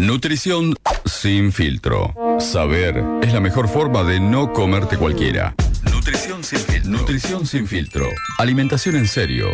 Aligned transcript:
Nutrición 0.00 0.74
sin 1.04 1.52
filtro. 1.52 2.14
Saber 2.38 3.04
es 3.20 3.34
la 3.34 3.40
mejor 3.40 3.68
forma 3.68 4.02
de 4.02 4.18
no 4.18 4.50
comerte 4.54 4.96
cualquiera. 4.96 5.54
Nutrición 5.92 6.42
sin 6.42 6.58
filtro. 6.58 6.90
Nutrición 6.90 7.44
sin 7.46 7.66
filtro. 7.66 8.06
Alimentación 8.38 8.96
en 8.96 9.06
serio. 9.06 9.48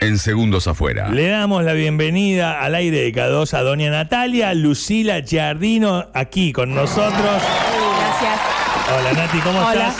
En 0.00 0.16
segundos 0.16 0.66
afuera. 0.68 1.10
Le 1.10 1.28
damos 1.28 1.62
la 1.64 1.74
bienvenida 1.74 2.62
al 2.62 2.76
aire 2.76 3.02
de 3.02 3.12
K2 3.12 3.52
a 3.52 3.60
doña 3.60 3.90
Natalia 3.90 4.54
Lucila 4.54 5.20
Giardino 5.20 6.06
aquí 6.14 6.52
con 6.54 6.74
nosotros. 6.74 7.12
Gracias. 7.12 8.40
Hola 8.98 9.12
Nati, 9.12 9.38
¿cómo 9.40 9.58
Hola. 9.58 9.88
estás? 9.88 9.96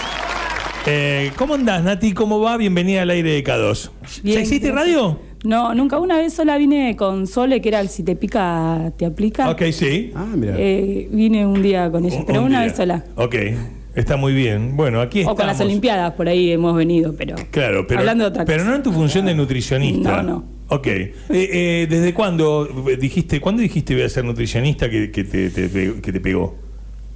Eh, 0.87 1.31
¿Cómo 1.37 1.57
andás 1.57 1.83
Nati? 1.83 2.15
¿Cómo 2.15 2.41
va? 2.41 2.57
Bienvenida 2.57 3.03
al 3.03 3.11
aire 3.11 3.33
de 3.33 3.45
K2. 3.45 3.91
Bien, 4.23 4.43
¿Ya 4.43 4.49
gracias. 4.49 4.75
radio? 4.75 5.21
No, 5.45 5.75
nunca. 5.75 5.99
Una 5.99 6.19
vez 6.19 6.35
sola 6.35 6.59
vine 6.59 6.97
con 6.97 7.27
Sole, 7.27 7.61
que 7.61 7.69
era 7.71 7.81
el 7.81 7.89
si 7.89 8.03
te 8.03 8.15
pica, 8.17 8.93
te 8.97 9.07
aplica. 9.07 9.49
Ok, 9.51 9.63
sí. 9.73 10.13
Ah, 10.15 10.27
mira. 10.37 10.55
Eh, 10.59 11.09
vine 11.11 11.47
un 11.47 11.63
día 11.63 11.91
con 11.91 12.05
ella, 12.05 12.19
Un- 12.19 12.27
pero 12.27 12.41
un 12.41 12.47
una 12.47 12.59
día. 12.61 12.69
vez 12.69 12.77
sola. 12.77 13.05
Ok, 13.17 13.35
está 13.95 14.17
muy 14.17 14.35
bien. 14.35 14.77
Bueno, 14.77 15.01
aquí 15.01 15.19
O 15.19 15.23
estamos. 15.23 15.39
con 15.39 15.47
las 15.47 15.61
Olimpiadas, 15.61 16.13
por 16.13 16.29
ahí 16.29 16.51
hemos 16.53 16.77
venido, 16.77 17.15
pero. 17.17 17.37
Claro, 17.51 17.87
pero, 17.87 18.01
Hablando 18.01 18.25
de 18.25 18.31
otra 18.31 18.45
pero 18.45 18.59
cosa. 18.59 18.71
no 18.71 18.77
en 18.77 18.83
tu 18.83 18.93
función 18.93 19.25
de 19.27 19.35
nutricionista. 19.35 20.23
No, 20.23 20.29
no. 20.31 20.45
Ok. 20.69 20.87
Eh, 20.87 21.13
eh, 21.31 21.87
¿Desde 21.89 22.13
cuándo 22.15 22.69
dijiste, 23.01 23.41
cuándo 23.41 23.63
dijiste 23.63 23.95
voy 23.95 24.03
a 24.05 24.09
ser 24.09 24.25
nutricionista 24.25 24.89
que, 24.91 25.11
que 25.11 25.25
te, 25.25 25.51
te 25.51 25.69
que 26.03 26.13
te 26.13 26.21
pegó? 26.21 26.55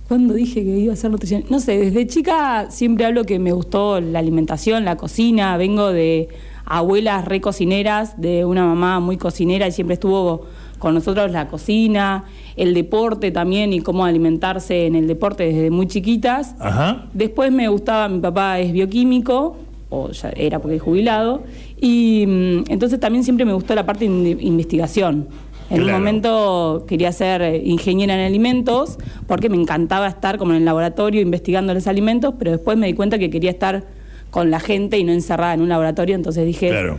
¿Cuándo 0.08 0.34
dije 0.34 0.62
que 0.62 0.76
iba 0.78 0.92
a 0.92 0.96
ser 0.96 1.10
nutrición? 1.10 1.44
No 1.48 1.60
sé, 1.60 1.78
desde 1.78 2.06
chica 2.06 2.66
siempre 2.70 3.06
hablo 3.06 3.24
que 3.24 3.38
me 3.38 3.52
gustó 3.52 4.00
la 4.00 4.18
alimentación, 4.18 4.84
la 4.84 4.96
cocina. 4.96 5.56
Vengo 5.56 5.92
de 5.92 6.28
abuelas 6.66 7.24
re 7.24 7.40
cocineras, 7.40 8.20
de 8.20 8.44
una 8.44 8.66
mamá 8.66 9.00
muy 9.00 9.16
cocinera 9.16 9.66
y 9.66 9.72
siempre 9.72 9.94
estuvo 9.94 10.42
con 10.78 10.92
nosotros 10.92 11.30
la 11.30 11.48
cocina, 11.48 12.24
el 12.56 12.74
deporte 12.74 13.30
también 13.30 13.72
y 13.72 13.80
cómo 13.80 14.04
alimentarse 14.04 14.86
en 14.86 14.94
el 14.94 15.06
deporte 15.06 15.44
desde 15.44 15.70
muy 15.70 15.86
chiquitas. 15.86 16.54
Ajá. 16.58 17.06
Después 17.14 17.50
me 17.50 17.68
gustaba, 17.68 18.06
mi 18.08 18.20
papá 18.20 18.58
es 18.60 18.72
bioquímico, 18.72 19.56
o 19.88 20.10
ya 20.10 20.30
era 20.36 20.58
porque 20.58 20.76
es 20.76 20.82
jubilado, 20.82 21.44
y 21.80 22.24
mm, 22.26 22.64
entonces 22.68 23.00
también 23.00 23.24
siempre 23.24 23.46
me 23.46 23.54
gustó 23.54 23.74
la 23.74 23.86
parte 23.86 24.06
de 24.06 24.30
in- 24.30 24.38
investigación. 24.42 25.28
En 25.70 25.78
Claro. 25.78 25.86
un 25.86 25.92
momento 26.02 26.84
quería 26.86 27.10
ser 27.12 27.40
eh, 27.42 27.62
ingeniera 27.64 28.14
en 28.14 28.20
alimentos 28.20 28.98
porque 29.26 29.48
me 29.48 29.56
encantaba 29.56 30.06
estar 30.08 30.36
como 30.38 30.52
en 30.52 30.58
el 30.58 30.64
laboratorio 30.64 31.20
investigando 31.22 31.72
los 31.72 31.86
alimentos, 31.86 32.34
pero 32.38 32.50
después 32.52 32.76
me 32.76 32.86
di 32.86 32.92
cuenta 32.92 33.18
que 33.18 33.30
quería 33.30 33.50
estar 33.50 33.84
con 34.30 34.50
la 34.50 34.60
gente 34.60 34.98
y 34.98 35.04
no 35.04 35.12
encerrada 35.12 35.54
en 35.54 35.62
un 35.62 35.68
laboratorio, 35.68 36.14
entonces 36.16 36.44
dije, 36.44 36.68
Claro. 36.68 36.98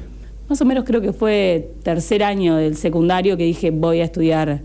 más 0.50 0.60
o 0.62 0.66
menos 0.66 0.84
creo 0.86 1.00
que 1.02 1.14
fue 1.14 1.72
tercer 1.84 2.24
año 2.24 2.56
del 2.56 2.76
secundario 2.76 3.38
que 3.38 3.44
dije 3.44 3.70
voy 3.72 4.00
a 4.00 4.06
estudiar 4.06 4.62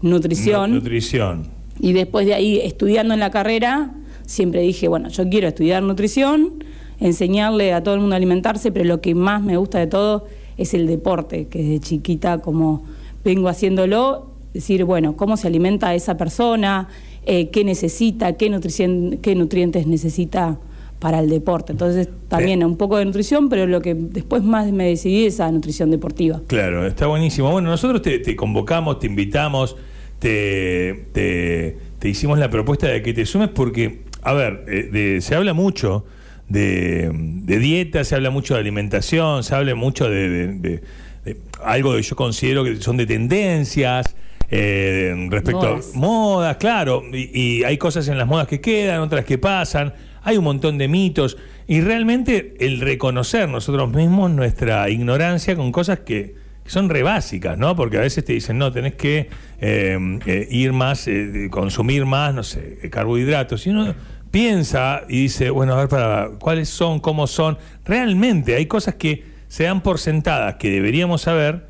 nutrición. 0.00 0.70
Nu- 0.70 0.76
nutrición. 0.76 1.48
Y 1.80 1.92
después 1.92 2.26
de 2.26 2.34
ahí, 2.34 2.60
estudiando 2.62 3.14
en 3.14 3.20
la 3.20 3.30
carrera, 3.30 3.90
siempre 4.26 4.62
dije, 4.62 4.88
bueno, 4.88 5.08
yo 5.08 5.28
quiero 5.28 5.48
estudiar 5.48 5.82
nutrición, 5.82 6.64
enseñarle 7.00 7.72
a 7.72 7.82
todo 7.82 7.94
el 7.94 8.00
mundo 8.00 8.14
a 8.14 8.16
alimentarse, 8.16 8.70
pero 8.72 8.84
lo 8.84 9.00
que 9.00 9.14
más 9.14 9.42
me 9.42 9.56
gusta 9.56 9.78
de 9.80 9.86
todo 9.88 10.26
es 10.56 10.72
el 10.72 10.86
deporte, 10.86 11.48
que 11.48 11.58
desde 11.58 11.80
chiquita 11.80 12.38
como 12.38 12.84
vengo 13.24 13.48
haciéndolo, 13.48 14.30
decir, 14.52 14.84
bueno, 14.84 15.16
cómo 15.16 15.36
se 15.36 15.46
alimenta 15.48 15.94
esa 15.94 16.16
persona, 16.16 16.88
eh, 17.26 17.48
qué 17.50 17.64
necesita, 17.64 18.34
qué, 18.34 18.50
nutricien- 18.50 19.20
qué 19.20 19.34
nutrientes 19.34 19.86
necesita 19.86 20.58
para 21.00 21.18
el 21.20 21.28
deporte. 21.28 21.72
Entonces, 21.72 22.08
también 22.28 22.64
un 22.64 22.76
poco 22.76 22.96
de 22.98 23.04
nutrición, 23.04 23.48
pero 23.48 23.66
lo 23.66 23.82
que 23.82 23.94
después 23.94 24.42
más 24.42 24.70
me 24.72 24.86
decidí 24.86 25.26
es 25.26 25.40
a 25.40 25.50
nutrición 25.50 25.90
deportiva. 25.90 26.40
Claro, 26.46 26.86
está 26.86 27.06
buenísimo. 27.06 27.50
Bueno, 27.50 27.68
nosotros 27.70 28.00
te, 28.02 28.18
te 28.20 28.36
convocamos, 28.36 28.98
te 29.00 29.06
invitamos, 29.06 29.76
te, 30.18 31.06
te- 31.12 31.76
te 31.98 32.08
hicimos 32.08 32.38
la 32.38 32.48
propuesta 32.50 32.86
de 32.88 33.02
que 33.02 33.12
te 33.12 33.26
sumes 33.26 33.48
porque, 33.48 34.02
a 34.22 34.32
ver, 34.34 34.64
eh, 34.68 34.88
de- 34.92 35.20
se 35.20 35.34
habla 35.34 35.52
mucho 35.52 36.04
de, 36.48 37.10
de 37.12 37.58
dieta, 37.58 38.04
se 38.04 38.14
habla 38.14 38.30
mucho 38.30 38.54
de 38.54 38.60
alimentación, 38.60 39.42
se 39.44 39.54
habla 39.54 39.74
mucho 39.74 40.08
de, 40.08 40.80
de- 41.24 41.36
algo 41.62 41.94
que 41.94 42.02
yo 42.02 42.16
considero 42.16 42.64
que 42.64 42.76
son 42.76 42.96
de 42.96 43.06
tendencias. 43.06 44.14
eh, 44.50 45.14
respecto 45.30 45.60
Modas. 45.62 45.90
a 45.94 45.98
modas, 45.98 46.56
claro, 46.58 47.02
y, 47.12 47.30
y 47.58 47.64
hay 47.64 47.78
cosas 47.78 48.06
en 48.08 48.18
las 48.18 48.26
modas 48.28 48.46
que 48.46 48.60
quedan, 48.60 49.00
otras 49.00 49.24
que 49.24 49.38
pasan, 49.38 49.94
hay 50.22 50.36
un 50.36 50.44
montón 50.44 50.76
de 50.78 50.86
mitos, 50.86 51.36
y 51.66 51.80
realmente 51.80 52.54
el 52.60 52.80
reconocer 52.80 53.48
nosotros 53.48 53.90
mismos 53.90 54.30
nuestra 54.30 54.88
ignorancia 54.90 55.56
con 55.56 55.72
cosas 55.72 56.00
que, 56.00 56.34
que 56.62 56.70
son 56.70 56.88
re 56.90 57.02
básicas, 57.02 57.56
¿no? 57.58 57.74
Porque 57.74 57.96
a 57.96 58.00
veces 58.00 58.24
te 58.24 58.34
dicen, 58.34 58.58
no, 58.58 58.70
tenés 58.70 58.94
que 58.94 59.28
eh, 59.60 60.18
eh, 60.26 60.48
ir 60.50 60.72
más, 60.74 61.08
eh, 61.08 61.48
consumir 61.50 62.04
más, 62.04 62.34
no 62.34 62.42
sé, 62.42 62.78
carbohidratos, 62.90 63.66
y 63.66 63.70
uno 63.70 63.94
piensa 64.30 65.02
y 65.08 65.22
dice, 65.22 65.50
bueno, 65.50 65.72
a 65.72 65.76
ver, 65.78 65.88
para, 65.88 66.28
¿cuáles 66.38 66.68
son, 66.68 67.00
cómo 67.00 67.26
son? 67.26 67.56
Realmente 67.86 68.54
hay 68.54 68.66
cosas 68.66 68.94
que 68.96 69.33
se 69.48 69.64
dan 69.64 69.82
por 69.82 69.98
sentadas 69.98 70.56
que 70.56 70.70
deberíamos 70.70 71.22
saber, 71.22 71.66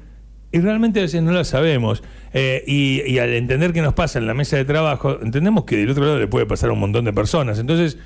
y 0.53 0.61
realmente 0.61 1.01
a 1.01 1.03
veces 1.03 1.23
no 1.23 1.33
lo 1.33 1.45
sabemos. 1.45 2.03
Eh, 2.33 2.63
y, 2.67 3.19
al 3.19 3.33
entender 3.35 3.73
qué 3.73 3.83
nos 3.83 3.95
pasa 3.95 4.19
en 4.19 4.27
la 4.27 4.35
mesa 4.35 4.57
de 4.57 4.65
trabajo, 4.65 5.19
entendemos 5.23 5.65
que 5.65 5.77
del 5.77 5.91
otro 5.91 6.05
lado 6.05 6.19
le 6.19 6.27
puede 6.29 6.47
pasar 6.47 6.71
a 6.71 6.73
un 6.73 6.81
montón 6.81 7.05
de 7.05 7.13
personas. 7.13 7.59
Entonces, 7.59 7.99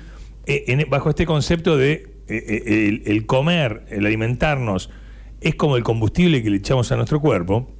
eh, 0.45 0.65
en- 0.67 0.89
bajo 0.89 1.09
este 1.09 1.25
concepto 1.25 1.77
de 1.77 2.07
eh, 2.27 3.01
el, 3.05 3.25
comer, 3.25 3.85
el 3.89 4.05
alimentarnos, 4.05 4.89
es 5.41 5.55
como 5.55 5.77
el 5.77 5.83
combustible 5.83 6.43
que 6.43 6.49
le 6.51 6.57
echamos 6.57 6.91
a 6.91 6.95
nuestro 6.95 7.19
cuerpo. 7.21 7.71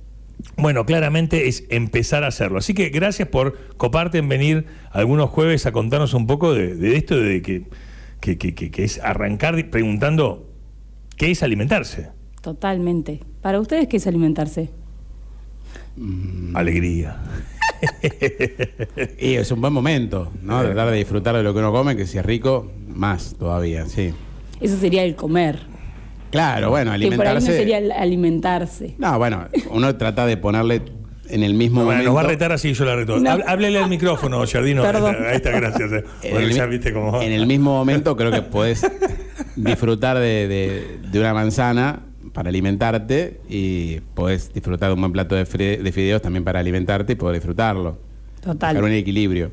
Bueno, 0.56 0.86
claramente 0.86 1.48
es 1.48 1.66
empezar 1.70 2.24
a 2.24 2.28
hacerlo. 2.28 2.58
Así 2.60 2.74
que 2.74 2.90
gracias 2.90 3.28
por 3.28 3.58
coparte 3.78 4.18
en 4.20 4.30
venir 4.30 4.66
algunos 4.92 5.30
jueves 5.30 5.66
a 5.66 5.72
contarnos 5.72 6.14
un 6.14 6.26
poco 6.28 6.54
de, 6.54 6.96
esto 6.96 7.20
de 7.20 7.42
que, 7.42 7.64
que, 8.22 8.38
que- 8.38 8.56
que- 8.56 8.72
que 8.72 8.84
es 8.84 9.00
arrancar 9.00 9.70
preguntando 9.70 10.49
qué 11.20 11.30
es 11.32 11.44
alimentarse. 11.44 12.10
Totalmente. 12.42 13.20
¿Para 13.42 13.60
ustedes 13.60 13.88
qué 13.88 13.98
es 13.98 14.08
alimentarse? 14.08 14.70
Alegría. 16.54 17.18
Y 19.20 19.34
es 19.36 19.52
un 19.52 19.62
buen 19.62 19.74
momento, 19.74 20.32
¿no? 20.42 20.62
Tratar 20.62 20.90
de 20.92 20.98
disfrutar 20.98 21.36
de 21.36 21.44
lo 21.44 21.54
que 21.54 21.60
uno 21.60 21.72
come, 21.72 21.96
que 21.96 22.08
si 22.08 22.18
es 22.18 22.26
rico, 22.26 22.72
más 22.88 23.36
todavía, 23.38 23.86
sí. 23.86 24.14
Eso 24.62 24.78
sería 24.78 25.04
el 25.04 25.16
comer. 25.16 25.60
Claro, 26.32 26.70
bueno, 26.70 26.92
Que 26.92 26.98
por 26.98 27.04
ahí 27.06 27.10
no 27.18 27.24
alimentarse. 27.24 27.58
sería 27.58 27.78
el 27.80 27.92
alimentarse. 27.92 28.96
No, 28.98 29.18
bueno, 29.18 29.48
uno 29.72 29.96
trata 29.98 30.26
de 30.26 30.38
ponerle 30.38 30.82
en 31.28 31.44
el 31.44 31.54
mismo 31.54 31.84
Bueno, 31.84 31.92
momento. 31.92 32.10
nos 32.12 32.16
va 32.18 32.22
a 32.22 32.32
retar 32.32 32.52
así 32.52 32.74
yo 32.74 32.86
la 32.86 32.96
reto. 32.96 33.20
No. 33.20 33.38
Háblele 33.48 33.80
al 33.80 33.90
micrófono, 33.90 34.44
Jardino. 34.48 34.82
Perdón. 34.84 35.16
Ahí 35.28 35.36
está, 35.38 35.52
gracias. 35.52 35.92
eh. 35.92 36.04
En 36.24 36.32
Porque 36.32 36.46
el, 36.46 36.54
ya 36.54 36.66
viste 36.66 36.94
cómo. 36.94 37.22
en 37.22 37.32
el 37.32 37.46
mismo 37.48 37.72
momento 37.74 38.16
creo 38.16 38.32
que 38.32 38.42
puedes 38.42 38.82
disfrutar 39.64 40.18
de, 40.18 40.48
de- 40.48 41.00
de 41.12 41.20
una 41.20 41.34
manzana 41.34 42.02
para 42.34 42.50
alimentarte 42.50 43.40
y 43.50 44.00
puedes 44.14 44.54
disfrutar 44.54 44.90
de 44.90 44.94
un 44.96 45.02
buen 45.02 45.12
plato 45.12 45.36
de, 45.36 45.46
fri- 45.46 45.82
de 45.82 45.92
fideos 45.92 46.22
también 46.22 46.44
para 46.44 46.60
alimentarte 46.60 47.14
y 47.14 47.16
poder 47.16 47.36
disfrutarlo. 47.36 47.98
Total. 48.42 48.76
Buscar 48.76 48.84
un 48.90 48.96
equilibrio. 48.96 49.52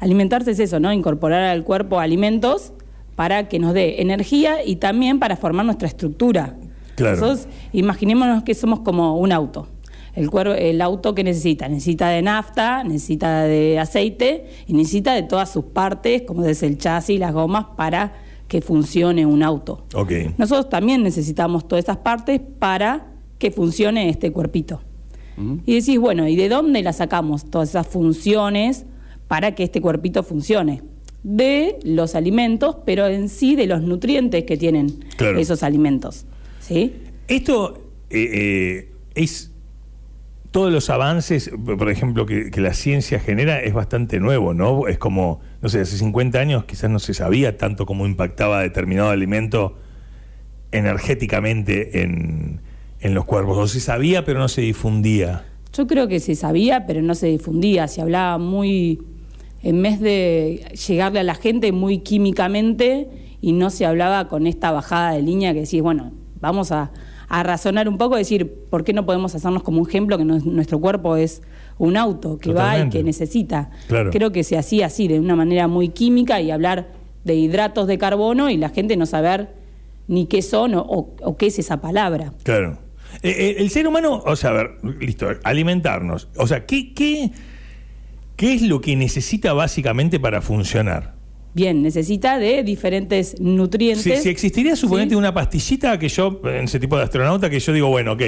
Alimentarse 0.00 0.50
es 0.52 0.58
eso, 0.60 0.80
¿no? 0.80 0.92
Incorporar 0.92 1.42
al 1.44 1.64
cuerpo 1.64 1.98
alimentos 2.00 2.72
para 3.16 3.48
que 3.48 3.58
nos 3.58 3.74
dé 3.74 4.00
energía 4.02 4.64
y 4.64 4.76
también 4.76 5.18
para 5.18 5.36
formar 5.36 5.64
nuestra 5.66 5.88
estructura. 5.88 6.54
Claro. 6.94 7.16
Nosotros, 7.20 7.48
imaginémonos 7.72 8.42
que 8.42 8.54
somos 8.54 8.80
como 8.80 9.16
un 9.18 9.32
auto. 9.32 9.68
El, 10.14 10.30
cuerpo, 10.30 10.52
el 10.54 10.80
auto 10.82 11.14
que 11.14 11.22
necesita, 11.22 11.68
necesita 11.68 12.08
de 12.08 12.22
nafta, 12.22 12.82
necesita 12.82 13.42
de 13.44 13.78
aceite 13.78 14.46
y 14.66 14.72
necesita 14.72 15.14
de 15.14 15.22
todas 15.22 15.50
sus 15.52 15.64
partes, 15.66 16.22
como 16.22 16.44
es 16.44 16.62
el 16.64 16.76
chasis, 16.78 17.20
las 17.20 17.32
gomas, 17.32 17.66
para 17.76 18.14
que 18.48 18.60
funcione 18.62 19.26
un 19.26 19.42
auto. 19.42 19.84
Ok. 19.94 20.10
Nosotros 20.38 20.68
también 20.70 21.02
necesitamos 21.02 21.68
todas 21.68 21.84
esas 21.84 21.98
partes 21.98 22.40
para 22.58 23.06
que 23.38 23.50
funcione 23.50 24.08
este 24.08 24.32
cuerpito. 24.32 24.80
Y 25.66 25.74
decís, 25.76 26.00
bueno, 26.00 26.26
¿y 26.26 26.34
de 26.34 26.48
dónde 26.48 26.82
las 26.82 26.96
sacamos 26.96 27.48
todas 27.48 27.68
esas 27.68 27.86
funciones 27.86 28.86
para 29.28 29.54
que 29.54 29.62
este 29.62 29.80
cuerpito 29.80 30.24
funcione? 30.24 30.82
De 31.22 31.78
los 31.84 32.16
alimentos, 32.16 32.78
pero 32.84 33.06
en 33.06 33.28
sí 33.28 33.54
de 33.54 33.66
los 33.68 33.80
nutrientes 33.82 34.42
que 34.42 34.56
tienen 34.56 34.88
Claro. 35.16 35.38
esos 35.38 35.62
alimentos. 35.62 36.26
¿Sí? 36.58 36.92
Esto 37.28 37.78
eh, 38.10 38.30
eh, 38.32 38.92
es. 39.14 39.52
Todos 40.50 40.72
los 40.72 40.90
avances, 40.90 41.52
por 41.64 41.88
ejemplo, 41.88 42.26
que, 42.26 42.50
que 42.50 42.60
la 42.60 42.72
ciencia 42.74 43.20
genera 43.20 43.60
es 43.60 43.74
bastante 43.74 44.18
nuevo, 44.18 44.54
¿no? 44.54 44.88
Es 44.88 44.98
como, 44.98 45.38
no 45.60 45.68
sé, 45.68 45.80
hace 45.80 45.96
50 45.96 46.38
años 46.38 46.64
quizás 46.64 46.90
no 46.90 46.98
se 46.98 47.14
sabía 47.14 47.56
tanto 47.56 47.86
cómo 47.86 48.06
impactaba 48.06 48.62
determinado 48.62 49.10
alimento 49.10 49.76
energéticamente 50.70 52.02
en, 52.02 52.60
en 53.00 53.14
los 53.14 53.24
cuerpos. 53.24 53.58
O 53.58 53.66
se 53.66 53.80
sabía, 53.80 54.24
pero 54.24 54.38
no 54.38 54.48
se 54.48 54.60
difundía. 54.60 55.44
Yo 55.72 55.86
creo 55.86 56.08
que 56.08 56.20
se 56.20 56.34
sabía, 56.34 56.86
pero 56.86 57.02
no 57.02 57.14
se 57.14 57.26
difundía. 57.26 57.88
Se 57.88 58.00
hablaba 58.00 58.38
muy, 58.38 59.02
en 59.62 59.82
vez 59.82 60.00
de 60.00 60.76
llegarle 60.86 61.20
a 61.20 61.24
la 61.24 61.34
gente 61.34 61.72
muy 61.72 61.98
químicamente, 61.98 63.08
y 63.40 63.52
no 63.52 63.70
se 63.70 63.86
hablaba 63.86 64.28
con 64.28 64.46
esta 64.46 64.72
bajada 64.72 65.12
de 65.12 65.22
línea 65.22 65.52
que 65.52 65.60
decís, 65.60 65.80
bueno, 65.82 66.12
vamos 66.40 66.72
a, 66.72 66.90
a 67.28 67.42
razonar 67.42 67.88
un 67.88 67.98
poco, 67.98 68.16
decir, 68.16 68.52
¿por 68.70 68.84
qué 68.84 68.92
no 68.92 69.06
podemos 69.06 69.34
hacernos 69.34 69.62
como 69.62 69.80
un 69.80 69.88
ejemplo 69.88 70.18
que 70.18 70.24
nuestro 70.24 70.80
cuerpo 70.80 71.16
es 71.16 71.42
un 71.78 71.96
auto 71.96 72.38
que 72.38 72.52
va 72.52 72.78
y 72.80 72.88
que 72.90 73.02
necesita. 73.02 73.70
Claro. 73.88 74.10
Creo 74.10 74.32
que 74.32 74.42
se 74.44 74.58
hacía 74.58 74.86
así, 74.86 75.08
de 75.08 75.20
una 75.20 75.36
manera 75.36 75.68
muy 75.68 75.88
química 75.90 76.40
y 76.40 76.50
hablar 76.50 76.88
de 77.24 77.34
hidratos 77.36 77.86
de 77.86 77.98
carbono 77.98 78.50
y 78.50 78.56
la 78.56 78.68
gente 78.70 78.96
no 78.96 79.06
saber 79.06 79.48
ni 80.08 80.26
qué 80.26 80.42
son 80.42 80.74
o, 80.74 80.80
o- 80.82 81.16
o 81.22 81.36
qué 81.36 81.46
es 81.46 81.58
esa 81.58 81.80
palabra. 81.80 82.32
Claro. 82.42 82.78
Eh, 83.22 83.30
eh, 83.36 83.56
el 83.58 83.70
ser 83.70 83.86
humano, 83.86 84.22
o 84.24 84.36
sea, 84.36 84.50
a 84.50 84.52
ver, 84.54 84.70
listo, 85.00 85.28
alimentarnos. 85.44 86.28
O 86.36 86.46
sea, 86.46 86.66
¿qué, 86.66 86.92
qué, 86.94 87.30
qué 88.36 88.54
es 88.54 88.62
lo 88.62 88.80
que 88.80 88.96
necesita 88.96 89.52
básicamente 89.52 90.18
para 90.20 90.40
funcionar? 90.40 91.14
Bien, 91.54 91.82
necesita 91.82 92.38
de 92.38 92.62
diferentes 92.62 93.40
nutrientes. 93.40 94.02
Si, 94.18 94.22
si 94.22 94.28
existiría, 94.28 94.76
suponete, 94.76 95.10
Sí. 95.10 95.14
una 95.16 95.32
pastillita 95.34 95.98
que 95.98 96.08
yo, 96.08 96.40
en 96.44 96.64
ese 96.64 96.78
tipo 96.78 96.96
de 96.96 97.02
astronauta, 97.04 97.50
que 97.50 97.58
yo 97.58 97.72
digo, 97.72 97.88
bueno, 97.88 98.12
ok, 98.12 98.22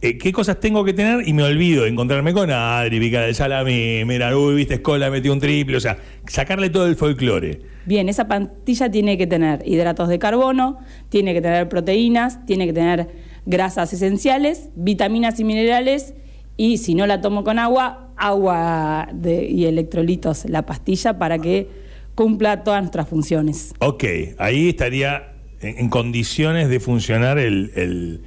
eh, 0.00 0.16
¿qué 0.18 0.32
cosas 0.32 0.58
tengo 0.60 0.84
que 0.84 0.92
tener? 0.92 1.26
Y 1.28 1.32
me 1.32 1.42
olvido 1.42 1.84
de 1.84 1.90
encontrarme 1.90 2.32
con 2.32 2.50
Adri, 2.50 2.98
picar 3.00 3.24
el 3.24 3.34
salami, 3.34 4.04
mira, 4.06 4.36
uy, 4.36 4.54
viste, 4.54 4.74
Escola 4.74 5.10
metió 5.10 5.32
un 5.32 5.40
triple, 5.40 5.76
o 5.76 5.80
sea, 5.80 5.98
sacarle 6.26 6.70
todo 6.70 6.86
el 6.86 6.96
folclore. 6.96 7.60
Bien, 7.86 8.08
esa 8.08 8.26
pastilla 8.28 8.90
tiene 8.90 9.18
que 9.18 9.26
tener 9.26 9.62
hidratos 9.66 10.08
de 10.08 10.18
carbono, 10.18 10.78
tiene 11.08 11.32
que 11.34 11.40
tener 11.40 11.68
proteínas, 11.68 12.44
tiene 12.46 12.66
que 12.66 12.72
tener 12.72 13.08
grasas 13.46 13.92
esenciales, 13.92 14.68
vitaminas 14.76 15.40
y 15.40 15.44
minerales 15.44 16.14
y 16.56 16.78
si 16.78 16.94
no 16.94 17.06
la 17.06 17.20
tomo 17.20 17.42
con 17.42 17.58
agua, 17.58 18.12
agua 18.16 19.08
de- 19.12 19.46
y 19.46 19.64
electrolitos, 19.64 20.44
la 20.48 20.66
pastilla 20.66 21.18
para 21.18 21.38
que 21.38 21.68
cumpla 22.14 22.64
todas 22.64 22.82
nuestras 22.82 23.08
funciones. 23.08 23.72
Ok, 23.78 24.04
ahí 24.38 24.68
estaría 24.68 25.32
en, 25.62 25.78
en 25.78 25.88
condiciones 25.88 26.68
de 26.68 26.80
funcionar 26.80 27.38
el, 27.38 27.72
el, 27.76 28.20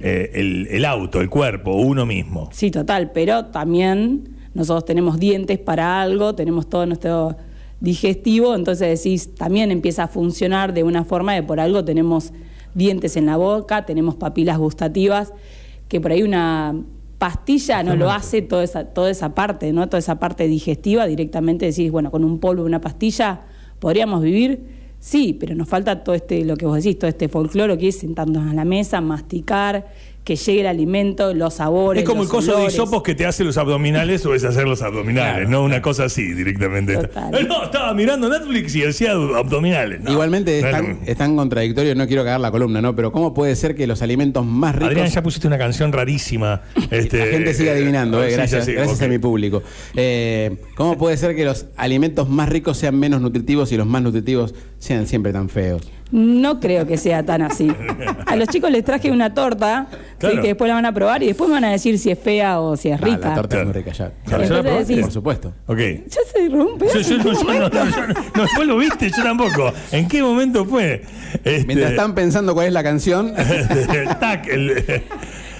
eh, 0.00 0.30
el- 0.34 0.66
el 0.70 0.84
auto, 0.84 1.20
el 1.20 1.28
cuerpo, 1.30 1.74
uno 1.76 2.06
mismo. 2.06 2.48
Sí, 2.52 2.70
total, 2.70 3.12
pero 3.12 3.46
también 3.46 4.36
nosotros 4.54 4.84
tenemos 4.84 5.18
dientes 5.20 5.58
para 5.58 6.00
algo, 6.00 6.34
tenemos 6.34 6.68
todo 6.68 6.86
nuestro 6.86 7.36
digestivo, 7.80 8.54
entonces 8.54 9.02
decís, 9.02 9.34
también 9.34 9.70
empieza 9.70 10.04
a 10.04 10.08
funcionar 10.08 10.74
de 10.74 10.82
una 10.82 11.04
forma 11.04 11.34
de 11.34 11.42
por 11.42 11.60
algo 11.60 11.84
tenemos 11.84 12.32
dientes 12.74 13.16
en 13.16 13.26
la 13.26 13.36
boca, 13.36 13.86
tenemos 13.86 14.14
papilas 14.16 14.58
gustativas, 14.58 15.32
que 15.88 16.00
por 16.00 16.12
ahí 16.12 16.22
una 16.22 16.74
pastilla 17.18 17.82
no 17.82 17.96
lo 17.96 18.10
hace 18.10 18.42
toda 18.42 18.64
esa, 18.64 18.84
toda 18.86 19.10
esa 19.10 19.34
parte, 19.34 19.72
¿no? 19.72 19.86
Toda 19.88 19.98
esa 19.98 20.18
parte 20.18 20.46
digestiva, 20.46 21.06
directamente 21.06 21.66
decís, 21.66 21.90
bueno, 21.90 22.10
con 22.10 22.24
un 22.24 22.38
polvo, 22.38 22.64
una 22.64 22.80
pastilla, 22.80 23.42
¿podríamos 23.78 24.22
vivir? 24.22 24.79
Sí, 25.00 25.34
pero 25.38 25.54
nos 25.54 25.66
falta 25.68 26.04
todo 26.04 26.14
este, 26.14 26.44
lo 26.44 26.56
que 26.56 26.66
vos 26.66 26.76
decís, 26.76 26.98
todo 26.98 27.08
este 27.08 27.28
folclore 27.28 27.78
que 27.78 27.88
es 27.88 27.98
sentarnos 27.98 28.50
a 28.50 28.52
la 28.54 28.66
mesa, 28.66 29.00
masticar, 29.00 29.86
que 30.24 30.36
llegue 30.36 30.60
el 30.60 30.66
alimento, 30.66 31.32
los 31.32 31.54
sabores. 31.54 32.02
Es 32.02 32.08
como 32.08 32.22
el 32.22 32.28
coso 32.28 32.48
de 32.50 32.56
olores. 32.58 32.74
hisopos 32.74 33.02
que 33.02 33.14
te 33.14 33.24
hace 33.24 33.42
los 33.42 33.56
abdominales 33.56 34.24
o 34.26 34.34
es 34.34 34.44
hacer 34.44 34.68
los 34.68 34.82
abdominales, 34.82 35.32
Claro, 35.36 35.48
no 35.48 35.64
una 35.64 35.80
cosa 35.80 36.04
así 36.04 36.34
directamente. 36.34 36.94
Total. 36.94 37.34
Eh, 37.34 37.44
No, 37.48 37.64
estaba 37.64 37.94
mirando 37.94 38.28
Netflix 38.28 38.76
y 38.76 38.84
hacía 38.84 39.12
abdominales. 39.12 40.02
No, 40.02 40.12
Igualmente 40.12 40.58
es 40.58 40.70
tan, 40.70 40.88
mismo. 40.88 41.02
es 41.06 41.16
tan 41.16 41.34
contradictorio, 41.36 41.94
no 41.94 42.06
quiero 42.06 42.22
cagar 42.22 42.40
la 42.40 42.50
columna, 42.50 42.82
¿no? 42.82 42.94
Pero 42.94 43.10
¿cómo 43.12 43.32
puede 43.32 43.56
ser 43.56 43.74
que 43.74 43.86
los 43.86 44.02
alimentos 44.02 44.44
más 44.44 44.74
ricos... 44.74 44.88
Adrián, 44.90 45.08
ya 45.08 45.22
pusiste 45.22 45.46
una 45.46 45.58
canción 45.58 45.90
rarísima. 45.92 46.62
Este, 46.90 47.18
la 47.18 47.26
gente 47.26 47.54
sigue 47.54 47.70
adivinando, 47.70 48.22
eh, 48.22 48.32
gracias, 48.32 48.66
sí, 48.66 48.72
gracias 48.72 49.00
a 49.00 49.08
mi 49.08 49.18
público. 49.18 49.62
Eh, 49.94 50.56
¿Cómo 50.74 50.98
puede 50.98 51.16
ser 51.16 51.34
que 51.34 51.44
los 51.44 51.66
alimentos 51.76 52.28
más 52.28 52.48
ricos 52.48 52.76
sean 52.76 52.98
menos 52.98 53.20
nutritivos 53.20 53.70
y 53.72 53.76
los 53.76 53.86
más 53.86 54.02
nutritivos 54.02 54.54
sean 54.80 55.06
siempre 55.06 55.32
tan 55.32 55.48
feos? 55.48 55.88
No 56.10 56.58
creo 56.58 56.88
que 56.88 56.96
sea 56.96 57.22
tan 57.24 57.40
así. 57.42 57.70
A 58.26 58.34
los 58.34 58.48
chicos 58.48 58.68
les 58.72 58.84
traje 58.84 59.12
una 59.12 59.32
torta, 59.32 59.86
que 60.18 60.40
después 60.40 60.66
la 60.66 60.74
van 60.74 60.86
a 60.86 60.92
probar 60.92 61.22
y 61.22 61.26
después 61.26 61.46
me 61.48 61.54
van 61.54 61.64
a 61.66 61.70
decir 61.70 62.00
si 62.00 62.10
es 62.10 62.18
fea 62.18 62.58
o 62.60 62.76
si 62.76 62.88
es 62.88 63.00
Ah, 63.00 63.04
rica. 63.04 63.28
la 63.28 63.34
torta 63.36 63.60
es 63.60 63.64
muy 63.66 63.72
Claro. 63.72 63.86
rica 63.86 63.92
ya. 63.96 64.12
Claro, 64.24 64.42
¿ya 64.42 64.50
la 64.54 64.62
probaste? 64.62 64.92
decís- 64.94 65.02
Por 65.02 65.12
supuesto. 65.12 65.52
Ok. 65.68 65.78
Ya 65.78 66.20
se 66.32 66.48
rompe. 66.48 66.86
Yo, 66.92 67.00
yo- 67.00 67.16
yo- 67.18 67.32
yo 67.32 67.44
no, 67.44 67.60
no, 67.60 67.70
yo 67.70 67.84
no, 68.08 68.14
no, 68.34 68.48
vos 68.56 68.66
lo 68.66 68.76
viste, 68.78 69.08
yo 69.08 69.22
tampoco. 69.22 69.72
¿En 69.92 70.08
qué 70.08 70.20
momento 70.20 70.64
fue? 70.64 71.02
Este, 71.44 71.64
Mientras 71.68 71.92
están 71.92 72.16
pensando 72.16 72.54
cuál 72.54 72.66
es 72.66 72.72
la 72.72 72.82
canción, 72.82 73.32
tac, 74.20 74.48
el- 74.48 74.82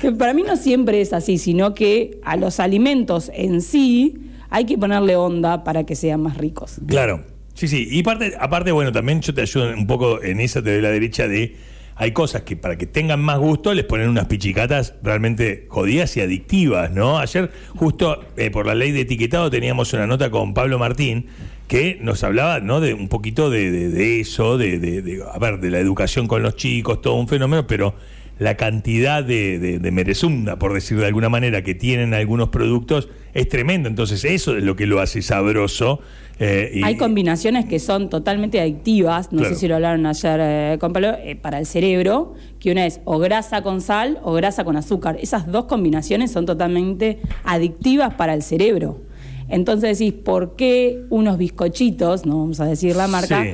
Que 0.01 0.11
para 0.11 0.35
mí 0.35 0.43
no 0.43 0.57
siempre 0.57 1.01
es 1.01 1.13
así, 1.13 1.39
sino 1.39 1.75
que 1.75 2.19
a 2.25 2.37
los 2.37 2.59
alimentos 2.59 3.31
en 3.35 3.61
sí 3.61 4.17
hay 4.49 4.65
que 4.65 4.77
ponerle 4.77 5.15
onda 5.15 5.63
para 5.63 5.85
que 5.85 5.95
sean 5.95 6.23
más 6.23 6.39
ricos. 6.39 6.81
Claro, 6.89 7.23
sí, 7.61 7.69
sí. 7.69 7.89
Y 7.91 8.03
parte, 8.03 8.35
aparte, 8.41 8.73
bueno, 8.73 8.91
también 8.93 9.21
yo 9.21 9.35
te 9.35 9.43
ayudo 9.43 9.73
un 9.75 9.87
poco 9.87 10.23
en 10.23 10.41
esa, 10.41 10.62
te 10.62 10.73
doy 10.73 10.83
la 10.83 10.91
derecha 10.91 11.29
de. 11.29 11.57
Hay 11.97 12.12
cosas 12.12 12.43
que 12.43 12.57
para 12.57 12.79
que 12.79 12.87
tengan 12.87 13.21
más 13.21 13.39
gusto 13.39 13.75
les 13.75 13.85
ponen 13.85 14.09
unas 14.09 14.25
pichicatas 14.25 14.95
realmente 15.03 15.67
jodidas 15.69 16.17
y 16.17 16.23
adictivas, 16.23 16.91
¿no? 16.91 17.19
Ayer, 17.19 17.51
justo 17.77 18.25
eh, 18.39 18.51
por 18.51 18.65
la 18.67 18.75
ley 18.75 18.91
de 18.93 19.01
etiquetado, 19.03 19.51
teníamos 19.51 19.93
una 19.93 20.07
nota 20.07 20.31
con 20.31 20.55
Pablo 20.55 20.79
Martín 20.79 21.27
que 21.69 21.99
nos 22.01 22.25
hablaba, 22.25 22.61
¿no? 22.61 22.81
De 22.81 22.95
un 22.95 23.09
poquito 23.09 23.51
de, 23.51 23.71
de- 23.71 23.91
de 23.91 24.21
eso, 24.21 24.57
de, 24.57 24.79
de- 24.79 25.23
a 25.31 25.39
ver, 25.39 25.61
de 25.61 25.71
la 25.71 25.79
educación 25.79 26.27
con 26.27 26.43
los 26.43 26.57
chicos, 26.57 27.03
todo 27.03 27.17
un 27.17 27.29
fenómeno, 27.29 27.67
pero 27.67 27.95
la 28.41 28.57
cantidad 28.57 29.23
de, 29.23 29.59
de, 29.59 30.57
por 30.59 30.73
decir 30.73 30.97
de 30.99 31.07
alguna 31.07 31.29
manera, 31.29 31.63
que 31.63 31.75
tienen 31.75 32.15
algunos 32.15 32.49
productos 32.49 33.09
es 33.35 33.49
tremenda. 33.49 33.89
Entonces, 33.89 34.25
eso 34.25 34.57
es 34.57 34.65
lo 34.65 34.75
que 34.77 34.87
lo 34.87 34.99
hace 35.01 35.21
sabroso. 35.23 36.01
eh, 36.39 36.71
y- 36.75 36.83
Hay 36.83 36.97
combinaciones 36.97 37.67
que 37.67 37.79
son 37.79 38.09
totalmente 38.09 38.59
adictivas, 38.59 39.31
no 39.31 39.41
Claro. 39.41 39.55
sé 39.55 39.61
si 39.61 39.69
lo 39.69 39.75
hablaron 39.75 40.07
ayer 40.07 40.41
eh, 40.43 40.79
con 40.81 40.95
Pablo, 40.95 41.15
eh, 41.23 41.37
para 41.37 41.59
el 41.59 41.67
cerebro, 41.67 42.33
que 42.59 42.73
una 42.73 42.87
es 42.87 43.01
o 43.05 43.19
grasa 43.19 43.63
con 43.63 43.83
sal 43.83 44.19
o 44.23 44.33
grasa 44.33 44.65
con 44.65 44.75
azúcar. 44.77 45.19
Esas 45.21 45.47
dos 45.53 45.67
combinaciones 45.67 46.33
son 46.33 46.47
totalmente 46.47 47.19
adictivas 47.45 48.15
para 48.15 48.33
el 48.33 48.43
cerebro. 48.43 49.03
Entonces 49.51 49.99
decís, 49.99 50.15
¿por 50.15 50.57
qué 50.57 51.03
unos 51.11 51.37
bizcochitos, 51.37 52.25
no 52.25 52.39
vamos 52.39 52.61
a 52.61 52.65
decir 52.67 52.97
la 52.97 53.07
marca, 53.09 53.43
Sí. 53.45 53.51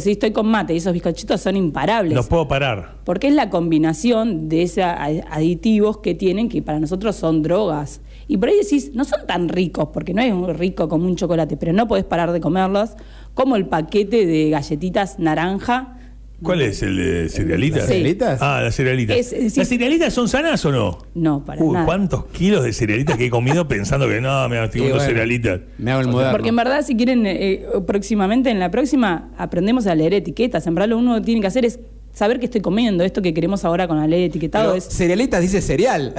Si 0.00 0.12
estoy 0.12 0.32
con 0.32 0.46
mate 0.46 0.72
y 0.72 0.76
esos 0.76 0.92
bizcochitos 0.92 1.40
son 1.40 1.56
imparables? 1.56 2.14
No 2.14 2.22
puedo 2.22 2.46
parar. 2.46 2.96
Porque 3.04 3.28
es 3.28 3.34
la 3.34 3.50
combinación 3.50 4.48
de 4.48 4.62
esos 4.62 4.84
aditivos 4.84 5.98
que 5.98 6.14
tienen 6.14 6.48
que 6.48 6.62
para 6.62 6.78
nosotros 6.78 7.16
son 7.16 7.42
drogas. 7.42 8.00
Y 8.28 8.36
por 8.36 8.50
ahí 8.50 8.56
decís, 8.62 8.92
no 8.94 9.04
son 9.04 9.26
tan 9.26 9.48
ricos, 9.48 9.88
porque 9.92 10.14
no 10.14 10.22
es 10.22 10.32
un 10.32 10.54
rico 10.54 10.88
como 10.88 11.06
un 11.06 11.16
chocolate, 11.16 11.56
pero 11.56 11.72
no 11.72 11.88
podés 11.88 12.04
parar 12.04 12.32
de 12.32 12.40
comerlos, 12.40 12.90
como 13.34 13.56
el 13.56 13.66
paquete 13.66 14.26
de 14.26 14.50
galletitas 14.50 15.18
naranja. 15.18 15.97
¿Cuál 16.42 16.62
es 16.62 16.82
el 16.82 16.96
de 16.96 17.28
cerealitas? 17.28 17.82
Sí. 17.82 17.88
¿Cerealitas? 17.88 18.38
Ah, 18.40 18.60
las 18.62 18.74
cerealitas. 18.76 19.16
Es- 19.16 19.32
es- 19.32 19.56
¿Las 19.56 19.68
cerealitas 19.68 20.14
son 20.14 20.28
sanas 20.28 20.64
o 20.64 20.70
no? 20.70 20.98
No, 21.14 21.44
para 21.44 21.60
Uy, 21.62 21.72
nada. 21.74 21.84
¿cuántos 21.84 22.26
kilos 22.26 22.62
de 22.62 22.72
cerealitas 22.72 23.16
que 23.16 23.26
he 23.26 23.30
comido 23.30 23.66
pensando 23.66 24.06
que 24.08 24.20
no, 24.20 24.48
me 24.48 24.62
estoy 24.62 24.80
comiendo 24.82 24.96
bueno, 24.98 25.10
cerealitas? 25.10 25.60
Me 25.78 25.90
hago 25.90 26.00
el 26.02 26.08
moderno. 26.08 26.32
Porque 26.32 26.50
en 26.50 26.56
verdad, 26.56 26.82
si 26.82 26.96
quieren, 26.96 27.24
eh, 27.26 27.66
próximamente, 27.86 28.50
en 28.50 28.60
la 28.60 28.70
próxima, 28.70 29.30
aprendemos 29.36 29.86
a 29.88 29.94
leer 29.96 30.14
etiquetas. 30.14 30.66
En 30.68 30.74
verdad, 30.76 30.90
lo 30.90 30.98
uno 30.98 31.20
tiene 31.22 31.40
que 31.40 31.48
hacer 31.48 31.64
es 31.64 31.80
saber 32.18 32.40
qué 32.40 32.46
estoy 32.46 32.60
comiendo. 32.60 33.04
Esto 33.04 33.22
que 33.22 33.32
queremos 33.32 33.64
ahora 33.64 33.86
con 33.86 33.96
la 33.96 34.08
ley 34.08 34.20
de 34.20 34.26
etiquetado 34.26 34.72
Pero 34.72 34.76
es 34.76 34.88
cerealitas 34.88 35.40
dice 35.40 35.62
cereal. 35.62 36.12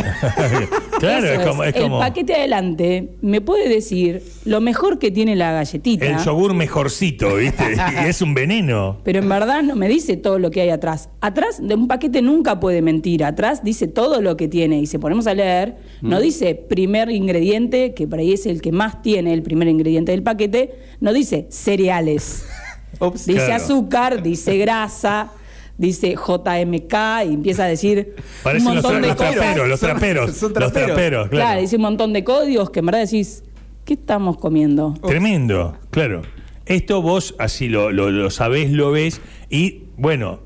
claro, 1.00 1.27
es 1.27 1.46
como. 1.46 1.63
Es 1.65 1.75
el 1.75 1.84
como 1.84 2.00
paquete 2.00 2.36
adelante 2.36 3.10
me 3.22 3.41
puede 3.41 3.68
decir 3.68 4.24
lo 4.46 4.62
mejor 4.62 4.98
que 4.98 5.12
tiene 5.12 5.36
la 5.36 5.51
galletita. 5.51 6.06
el 6.06 6.18
yogur 6.24 6.53
mejorcito, 6.53 7.36
¿viste? 7.36 7.75
y 8.06 8.08
es 8.08 8.22
un 8.22 8.34
veneno. 8.34 9.01
Pero 9.03 9.20
en 9.20 9.27
verdad 9.27 9.62
no 9.62 9.75
me 9.75 9.89
dice 9.89 10.15
todo 10.15 10.39
lo 10.39 10.51
que 10.51 10.62
hay 10.62 10.70
atrás. 10.70 11.10
Atrás 11.20 11.60
de 11.62 11.75
un 11.75 11.89
paquete 11.89 12.22
nunca 12.22 12.62
puede 12.62 12.82
mentir. 12.82 13.25
Atrás 13.25 13.62
dice 13.62 13.88
todo 13.88 14.22
lo 14.22 14.38
que 14.38 14.48
tiene. 14.48 14.79
Y 14.79 14.86
si 14.86 14.98
ponemos 15.00 15.27
a 15.27 15.34
leer, 15.34 15.75
no 16.01 16.22
dice 16.22 16.56
primer 16.56 17.10
ingrediente, 17.10 17.94
que 17.94 18.08
por 18.08 18.20
ahí 18.20 18.32
es 18.32 18.46
el 18.46 18.62
que 18.62 18.72
más 18.72 19.01
tiene 19.01 19.34
el 19.34 19.44
primer 19.44 19.68
ingrediente 19.68 20.13
del 20.13 20.24
paquete. 20.24 20.79
No 21.01 21.12
dice 21.12 21.48
cereales. 21.50 22.46
Ups. 23.01 23.25
Dice 23.25 23.46
Claro. 23.46 23.63
azúcar, 23.63 24.24
dice 24.24 24.58
grasa, 24.58 25.32
dice 25.79 26.13
JMK 26.15 26.93
y 27.29 27.33
empieza 27.33 27.63
a 27.63 27.67
decir 27.67 28.13
Parecen 28.43 28.67
un 28.69 28.75
los, 28.75 28.83
montón 28.83 29.00
tra- 29.00 29.01
de 29.01 29.07
los 29.07 29.15
cosas. 29.15 29.33
traperos, 29.36 29.67
los 29.69 29.79
traperos. 29.79 30.31
son 30.38 30.50
Los 30.53 30.53
traperos. 30.71 30.88
traperos, 30.88 31.29
Claro. 31.29 31.45
claro. 31.45 31.62
dice 31.62 31.75
un 31.77 31.81
montón 31.81 32.13
de 32.13 32.24
códigos 32.24 32.69
que 32.69 32.79
en 32.81 32.86
verdad 32.86 33.01
decís, 33.01 33.43
¿qué 33.86 33.93
estamos 33.95 34.38
comiendo? 34.38 34.93
Tremendo, 35.07 35.75
claro. 35.89 36.21
Esto 36.65 37.01
vos 37.01 37.33
así 37.39 37.67
lo, 37.67 37.91
lo, 37.91 38.12
lo 38.12 38.29
sabés, 38.29 38.69
lo 38.71 38.91
ves 38.91 39.21
y 39.50 39.86
bueno, 39.98 40.41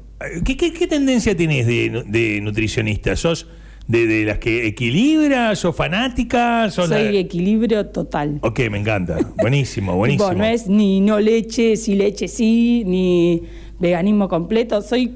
¿qué, 0.45 0.55
qué, 0.55 0.71
qué 0.71 0.87
tendencia 0.87 1.35
tenés 1.35 1.67
de, 1.67 2.03
de 2.07 2.39
nutricionista? 2.41 3.15
¿Sos 3.17 3.47
de, 3.87 4.07
de 4.07 4.23
las 4.23 4.37
que 4.37 4.65
equilibra? 4.65 5.53
¿Sos 5.57 5.75
fanática? 5.75 6.69
¿Sos 6.69 6.87
la- 6.89 6.95
Soy 6.97 7.17
equilibrio 7.17 7.87
total. 7.87 8.37
Ok, 8.41 8.61
me 8.71 8.79
encanta. 8.79 9.17
Buenísimo, 9.37 9.95
buenísimo. 9.97 10.29
Tipo, 10.29 10.39
no 10.39 10.45
es 10.45 10.67
ni 10.69 11.01
no 11.01 11.19
leche, 11.19 11.75
sí 11.75 11.95
leche 11.95 12.29
sí, 12.29 12.83
ni 12.85 13.43
veganismo 13.79 14.29
completo. 14.29 14.81
Soy, 14.81 15.11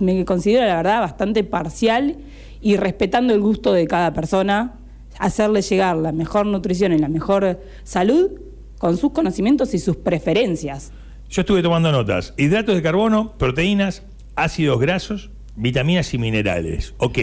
me 0.00 0.24
considero 0.24 0.66
la 0.66 0.76
verdad 0.76 1.00
bastante 1.00 1.44
parcial 1.44 2.16
y 2.60 2.76
respetando 2.76 3.34
el 3.34 3.40
gusto 3.40 3.72
de 3.72 3.86
cada 3.86 4.12
persona, 4.12 4.74
hacerle 5.18 5.62
llegar 5.62 5.96
la 5.96 6.12
mejor 6.12 6.46
nutrición 6.46 6.92
y 6.92 6.98
la 6.98 7.08
mejor 7.08 7.60
salud 7.84 8.30
con 8.78 8.96
sus 8.96 9.12
conocimientos 9.12 9.74
y 9.74 9.78
sus 9.78 9.96
preferencias. 9.96 10.92
Yo 11.30 11.40
estuve 11.42 11.62
tomando 11.62 11.90
notas. 11.92 12.34
Hidratos 12.36 12.74
de 12.74 12.82
carbono, 12.82 13.34
proteínas, 13.38 14.02
ácidos 14.36 14.80
grasos, 14.80 15.30
vitaminas 15.56 16.12
y 16.14 16.18
minerales. 16.18 16.94
Ok. 16.98 17.18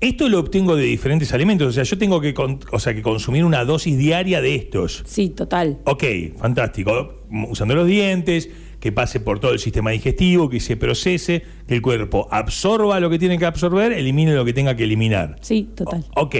Esto 0.00 0.28
lo 0.30 0.40
obtengo 0.40 0.76
de 0.76 0.84
diferentes 0.84 1.32
alimentos, 1.34 1.68
o 1.68 1.72
sea, 1.72 1.82
yo 1.82 1.98
tengo 1.98 2.22
que, 2.22 2.32
con- 2.32 2.60
o 2.72 2.78
sea, 2.78 2.94
que 2.94 3.02
consumir 3.02 3.44
una 3.44 3.66
dosis 3.66 3.98
diaria 3.98 4.40
de 4.40 4.54
estos. 4.54 5.02
Sí, 5.06 5.28
total. 5.28 5.78
Ok, 5.84 6.04
fantástico. 6.38 7.24
Usando 7.50 7.74
los 7.74 7.86
dientes, 7.86 8.48
que 8.80 8.92
pase 8.92 9.20
por 9.20 9.38
todo 9.40 9.52
el 9.52 9.58
sistema 9.58 9.90
digestivo, 9.90 10.48
que 10.48 10.58
se 10.58 10.76
procese, 10.76 11.42
que 11.68 11.74
el 11.74 11.82
cuerpo 11.82 12.26
absorba 12.30 12.98
lo 12.98 13.10
que 13.10 13.18
tiene 13.18 13.38
que 13.38 13.44
absorber, 13.46 13.92
elimine 13.92 14.34
lo 14.34 14.44
que 14.44 14.52
tenga 14.54 14.74
que 14.74 14.84
eliminar. 14.84 15.36
Sí, 15.42 15.68
total. 15.76 16.04
O- 16.16 16.22
ok, 16.22 16.34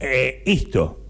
Eh, 0.00 0.42
esto, 0.46 1.00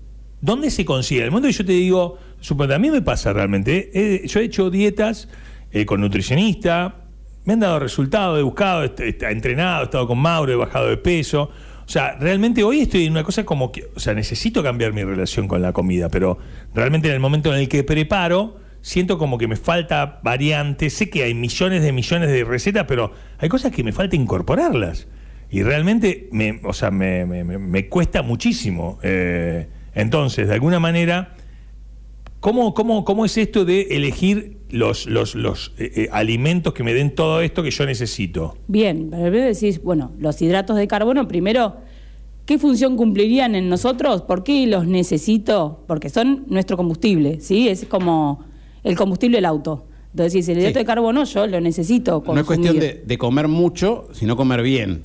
¿dónde 0.41 0.71
se 0.71 0.85
consigue? 0.85 1.25
El 1.25 1.31
momento 1.31 1.49
que 1.49 1.55
yo 1.55 1.65
te 1.65 1.73
digo, 1.73 2.19
suponte, 2.41 2.75
a 2.75 2.79
mí 2.79 2.91
me 2.91 3.03
pasa 3.03 3.33
realmente, 3.33 3.91
eh, 3.95 4.27
yo 4.27 4.41
he 4.41 4.45
hecho 4.45 4.71
dietas 4.71 5.29
eh, 5.73 5.85
con 5.87 6.01
nutricionista, 6.01 6.97
me 7.45 7.55
han 7.55 7.61
dado 7.61 7.79
resultados, 7.79 8.39
he 8.39 8.43
buscado, 8.43 8.85
he, 8.85 8.93
he 8.99 9.31
entrenado, 9.33 9.83
he 9.83 9.85
estado 9.85 10.07
con 10.07 10.19
Mauro, 10.19 10.53
he 10.53 10.57
bajado 10.57 10.89
de 10.89 10.97
peso. 10.97 11.51
O 11.87 11.89
sea, 11.89 12.17
realmente 12.21 12.63
hoy 12.63 12.81
estoy 12.81 13.05
en 13.07 13.13
una 13.13 13.25
cosa 13.25 13.45
como 13.45 13.73
que, 13.73 13.87
o 13.95 14.01
sea, 14.01 14.15
necesito 14.15 14.63
cambiar 14.63 14.93
mi 14.93 15.03
relación 15.03 15.49
con 15.49 15.61
la 15.61 15.73
comida, 15.73 16.09
pero 16.09 16.39
realmente 16.75 17.09
en 17.09 17.15
el 17.15 17.21
momento 17.21 17.53
en 17.53 17.61
el 17.61 17.69
que 17.69 17.83
preparo, 17.85 18.57
siento 18.85 19.17
como 19.17 19.39
que 19.39 19.49
me 19.49 19.57
falta 19.57 20.21
variante. 20.23 20.91
Sé 20.91 21.09
que 21.09 21.23
hay 21.23 21.33
millones 21.33 21.83
de 21.83 21.91
millones 21.91 22.29
de 22.31 22.45
recetas, 22.45 22.85
pero 22.87 23.13
hay 23.39 23.49
cosas 23.49 23.73
que 23.73 23.83
me 23.83 23.93
falta 23.93 24.15
incorporarlas. 24.15 25.09
Y 25.51 25.63
realmente 25.63 26.29
me, 26.33 26.61
o 26.65 26.75
sea, 26.75 26.91
me, 26.91 27.25
me- 27.25 27.89
cuesta 27.89 28.21
muchísimo. 28.23 28.99
Eh, 29.03 29.69
entonces, 29.95 30.49
de 30.49 30.55
alguna 30.55 30.81
manera, 30.81 31.35
¿cómo, 32.41 32.75
cómo, 32.75 33.07
cómo 33.07 33.25
es 33.25 33.39
esto 33.39 33.65
de 33.65 33.83
elegir 33.97 34.59
los, 34.71 35.07
los, 35.07 35.35
los 35.35 35.73
eh, 35.79 35.91
eh, 35.97 36.09
alimentos 36.13 36.75
que 36.75 36.83
me 36.83 36.93
den 36.93 37.15
todo 37.15 37.41
esto 37.41 37.63
que 37.63 37.71
yo 37.71 37.87
necesito? 37.87 38.59
Bien, 38.69 39.09
pero 39.11 39.31
decís, 39.47 39.83
bueno, 39.83 40.13
los 40.19 40.43
hidratos 40.43 40.77
de 40.77 40.87
carbono, 40.89 41.27
primero, 41.27 41.77
¿qué 42.45 42.59
función 42.59 42.99
cumplirían 42.99 43.55
en 43.55 43.71
nosotros? 43.71 44.21
¿Por 44.23 44.45
qué 44.45 44.67
los 44.67 44.87
necesito? 44.87 45.85
Porque 45.87 46.11
son 46.11 46.45
nuestro 46.49 46.77
combustible, 46.77 47.41
¿sí? 47.41 47.69
Es 47.69 47.87
como 47.87 48.45
el 48.85 48.97
combustible 48.97 49.39
del 49.39 49.47
auto. 49.47 49.87
Entonces, 50.13 50.45
si 50.47 50.53
el 50.53 50.59
hidrato 50.59 50.75
Sí. 50.75 50.79
de 50.81 50.85
carbono 50.85 51.25
yo 51.25 51.47
lo 51.49 51.61
necesito 51.61 52.23
consumir. 52.23 52.35
No 52.37 52.41
es 52.43 52.47
cuestión 52.47 52.79
de, 52.79 53.03
de 53.05 53.19
comer 53.19 53.49
mucho, 53.49 54.07
sino 54.13 54.37
comer 54.37 54.63
bien. 54.63 55.03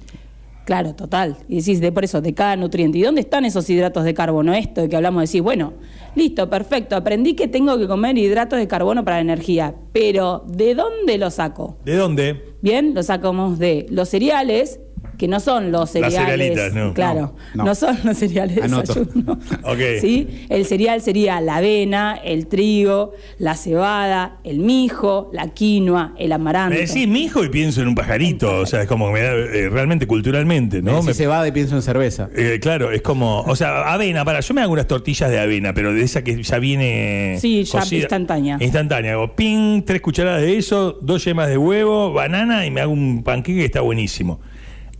Claro, 0.65 0.93
total. 0.93 1.35
Y 1.47 1.55
decís, 1.57 1.79
de 1.81 1.91
por 1.91 2.03
eso, 2.03 2.21
de 2.21 2.35
cada 2.35 2.55
nutriente. 2.55 2.99
¿Y 2.99 3.01
dónde 3.01 3.21
están 3.21 3.43
esos 3.43 3.67
hidratos 3.71 4.03
de 4.03 4.13
carbono? 4.13 4.53
Esto 4.53 4.81
de 4.81 4.89
que 4.89 4.95
hablamos, 4.95 5.23
decís, 5.23 5.41
bueno, 5.41 5.73
listo, 6.15 6.47
perfecto, 6.47 6.95
aprendí 6.95 7.33
que 7.33 7.47
tengo 7.47 7.75
que 7.79 7.87
comer 7.87 8.15
hidratos 8.19 8.59
de 8.59 8.67
carbono 8.67 9.03
para 9.03 9.17
la 9.17 9.21
energía, 9.21 9.73
pero 9.93 10.43
¿de 10.47 10.75
dónde 10.75 11.17
los 11.17 11.33
saco? 11.35 11.77
¿De 11.85 11.95
dónde? 11.95 12.53
Bien, 12.61 12.93
lo 12.93 13.01
sacamos 13.01 13.57
de 13.57 13.87
los 13.89 14.09
cereales, 14.09 14.79
que 15.19 15.27
no 15.27 15.39
son 15.41 15.71
los 15.71 15.81
Las 15.81 15.91
cereales. 16.13 16.17
cerealitas, 16.17 16.73
no. 16.73 16.93
Claro, 16.93 17.35
No, 17.53 17.63
no, 17.63 17.65
no. 17.65 17.75
son 17.75 17.97
los 18.05 18.17
cereales 18.17 18.55
de 18.55 18.61
Anoto. 18.63 18.93
desayuno. 18.95 19.37
Ok. 19.63 19.79
¿Sí? 20.01 20.45
El 20.49 20.65
cereal 20.65 21.01
sería 21.01 21.41
la 21.41 21.57
avena, 21.57 22.15
el 22.23 22.47
trigo, 22.47 23.11
la 23.37 23.55
cebada, 23.55 24.37
el 24.45 24.59
mijo, 24.59 25.29
la 25.33 25.49
quinoa, 25.49 26.13
el 26.17 26.31
amaranto. 26.31 26.73
Me 26.73 26.87
decís 26.87 27.07
mi 27.07 27.23
hijo 27.25 27.43
y 27.43 27.49
pienso 27.49 27.81
en 27.81 27.89
un 27.89 27.95
pajarito, 27.95 28.59
o 28.59 28.65
sea, 28.65 28.81
es 28.83 28.87
como 28.87 29.11
me 29.11 29.21
da, 29.21 29.33
eh, 29.33 29.69
realmente 29.69 30.07
culturalmente, 30.07 30.81
¿no? 30.81 31.03
Me- 31.03 31.27
va 31.27 31.45
y 31.47 31.51
pienso 31.51 31.75
en 31.75 31.81
cerveza. 31.81 32.29
eh, 32.35 32.59
claro, 32.61 32.91
es 32.91 33.01
como, 33.01 33.41
o 33.41 33.55
sea, 33.57 33.91
avena, 33.93 34.23
para, 34.23 34.39
yo 34.39 34.53
me 34.53 34.61
hago 34.61 34.71
unas 34.71 34.87
tortillas 34.87 35.29
de 35.29 35.37
avena, 35.39 35.73
pero 35.73 35.93
de 35.93 36.01
esa 36.01 36.23
que 36.23 36.41
ya 36.41 36.59
viene 36.59 37.37
Sí, 37.41 37.65
ya 37.65 37.79
cocida. 37.81 37.99
instantánea. 38.03 38.57
Instantánea, 38.61 39.13
hago 39.13 39.35
ping, 39.35 39.81
tres 39.83 39.99
cucharadas 40.01 40.41
de 40.43 40.57
eso, 40.57 40.97
dos 41.01 41.25
yemas 41.25 41.49
de 41.49 41.57
huevo, 41.57 42.13
banana 42.13 42.65
y 42.65 42.71
me 42.71 42.79
hago 42.79 42.93
un 42.93 43.21
panqueque 43.23 43.59
que 43.59 43.65
está 43.65 43.81
buenísimo. 43.81 44.39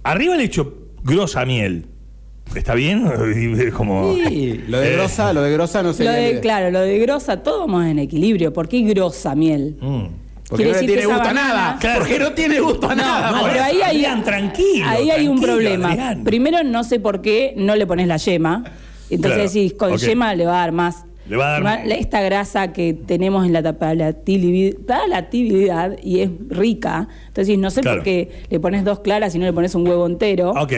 Arriba 0.04 0.36
le 0.36 0.44
echo 0.46 0.74
grosa 1.04 1.46
miel. 1.46 1.86
¿Está 2.56 2.74
bien? 2.74 3.04
Como 3.76 4.16
Sí, 4.16 4.62
lo 4.68 4.80
de 4.80 4.92
Eh. 4.94 4.96
grosa, 4.96 5.34
lo 5.34 5.42
de 5.44 5.52
grosa 5.54 5.84
no 5.84 5.94
se 5.94 6.04
Lo 6.04 6.12
de, 6.12 6.40
claro, 6.40 6.72
lo 6.72 6.80
de 6.82 6.98
grosa, 7.00 7.44
todo 7.44 7.60
vamos 7.60 7.86
en 7.86 8.00
equilibrio. 8.00 8.52
¿Por 8.54 8.68
qué 8.68 8.82
grosa 8.82 9.36
miel? 9.36 9.78
Mm. 9.80 10.04
Porque 10.50 10.64
Quiere 10.64 10.72
no 10.72 10.82
le 10.82 10.82
decir 10.82 10.88
tiene 10.88 11.02
que 11.02 11.08
esa 11.08 11.14
gusto 11.14 11.30
a 11.30 11.34
nada. 11.34 11.78
Claro. 11.80 12.00
Porque 12.00 12.20
no 12.20 12.32
tiene 12.32 12.60
gusto 12.60 12.90
a 12.90 12.96
nada. 12.96 13.32
No, 13.32 13.44
pero 13.44 13.64
ahí 13.64 13.82
hay, 13.84 13.98
Adrián, 13.98 14.24
tranquilo, 14.24 14.86
ahí 14.88 15.12
hay 15.12 15.28
un 15.28 15.40
problema. 15.40 15.90
Adrián. 15.92 16.24
Primero, 16.24 16.64
no 16.64 16.84
sé 16.84 17.00
por 17.00 17.22
qué 17.22 17.54
no 17.56 17.76
le 17.76 17.86
pones 17.86 18.08
la 18.08 18.18
yema. 18.18 18.64
Entonces 19.12 19.38
Claro, 19.38 19.50
decís, 19.54 19.74
con 19.74 19.96
yema 19.98 20.34
le 20.34 20.46
va 20.46 20.54
a 20.54 20.60
dar 20.62 20.72
más. 20.72 21.06
Le 21.30 21.38
va 21.38 21.56
a 21.56 21.60
dar- 21.62 21.88
Esta 21.92 22.22
grasa 22.22 22.74
que 22.74 22.94
tenemos 22.94 23.46
en 23.46 23.54
la 23.54 23.62
palatividad 23.74 25.98
y 26.04 26.20
es 26.22 26.30
rica. 26.50 27.08
Entonces 27.28 27.58
no 27.58 27.70
sé 27.70 27.82
Claro. 27.82 27.98
por 27.98 28.04
qué 28.04 28.30
le 28.50 28.60
pones 28.60 28.84
dos 28.84 29.00
claras 29.00 29.36
y 29.36 29.40
no 29.40 29.46
le 29.46 29.54
pones 29.54 29.76
un 29.76 29.88
huevo 29.88 30.06
entero. 30.08 30.52
Ok. 30.52 30.74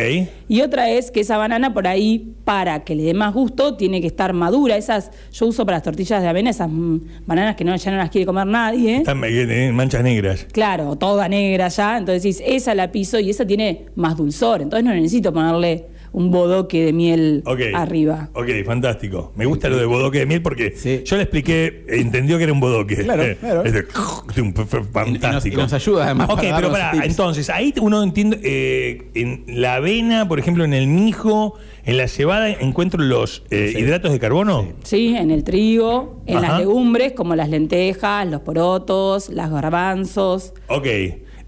Y 0.47 0.61
otra 0.61 0.89
es 0.89 1.11
que 1.11 1.21
esa 1.21 1.37
banana 1.37 1.73
por 1.73 1.87
ahí, 1.87 2.33
para 2.43 2.83
que 2.83 2.95
le 2.95 3.03
dé 3.03 3.13
más 3.13 3.33
gusto, 3.33 3.75
tiene 3.77 4.01
que 4.01 4.07
estar 4.07 4.33
madura. 4.33 4.77
Esas, 4.77 5.11
yo 5.31 5.47
uso 5.47 5.65
para 5.65 5.77
las 5.77 5.83
tortillas 5.83 6.21
de 6.21 6.27
avena, 6.27 6.49
esas 6.49 6.69
mm, 6.69 6.97
bananas 7.25 7.55
que 7.55 7.63
no, 7.63 7.75
ya 7.75 7.91
no 7.91 7.97
las 7.97 8.09
quiere 8.09 8.25
comer 8.25 8.47
nadie. 8.47 8.97
Están 8.97 9.21
eh, 9.23 9.71
manchas 9.73 10.03
negras. 10.03 10.47
Claro, 10.51 10.95
toda 10.97 11.27
negra 11.27 11.67
ya. 11.69 11.97
Entonces 11.97 12.41
esa 12.45 12.75
la 12.75 12.91
piso 12.91 13.19
y 13.19 13.29
esa 13.29 13.45
tiene 13.45 13.85
más 13.95 14.17
dulzor. 14.17 14.61
Entonces 14.61 14.83
no 14.83 14.93
necesito 14.93 15.31
ponerle 15.33 15.87
un 16.13 16.29
bodoque 16.31 16.83
de 16.85 16.93
miel 16.93 17.43
arriba. 17.73 18.29
Ok, 18.33 18.47
fantástico. 18.65 19.31
Me 19.35 19.45
gusta 19.45 19.69
lo 19.69 19.77
de 19.77 19.85
bodoque 19.85 20.19
de 20.19 20.25
miel 20.25 20.41
porque 20.41 20.73
Sí. 20.75 21.03
yo 21.05 21.15
le 21.17 21.23
expliqué, 21.23 21.85
entendió 21.87 22.37
que 22.37 22.43
era 22.43 22.53
un 22.53 22.59
bodoque. 22.59 22.95
Claro, 22.97 23.23
claro. 23.39 23.63
Este, 23.63 23.83
fue- 23.83 24.65
fue 24.65 24.83
fantástico. 24.83 25.27
Y 25.27 25.31
nos- 25.31 25.45
y 25.45 25.51
nos 25.51 25.73
ayuda, 25.73 26.05
además, 26.05 26.29
Ok, 26.29 26.41
para 26.41 26.55
pero 26.57 26.71
pará, 26.71 26.91
tips. 26.91 27.05
entonces, 27.05 27.49
ahí 27.49 27.73
uno 27.81 28.03
entiende, 28.03 28.39
eh, 28.43 29.09
en 29.15 29.43
la 29.47 29.75
avena, 29.75 30.27
por 30.27 30.39
ejemplo, 30.39 30.65
en 30.65 30.73
el 30.73 30.87
mijo, 30.87 31.55
en 31.85 31.97
la 31.97 32.07
cebada, 32.07 32.49
encuentro 32.49 33.01
los 33.01 33.43
eh, 33.49 33.71
Sí. 33.73 33.79
hidratos 33.79 34.11
de 34.11 34.19
carbono. 34.19 34.67
Sí, 34.83 35.15
en 35.15 35.31
el 35.31 35.43
trigo, 35.43 36.21
en 36.25 36.37
Ajá. 36.37 36.47
las 36.49 36.59
legumbres 36.59 37.13
como 37.13 37.35
las 37.35 37.49
lentejas, 37.49 38.27
los 38.29 38.41
porotos, 38.41 39.29
las 39.29 39.49
garbanzos. 39.49 40.53
Ok. 40.67 40.87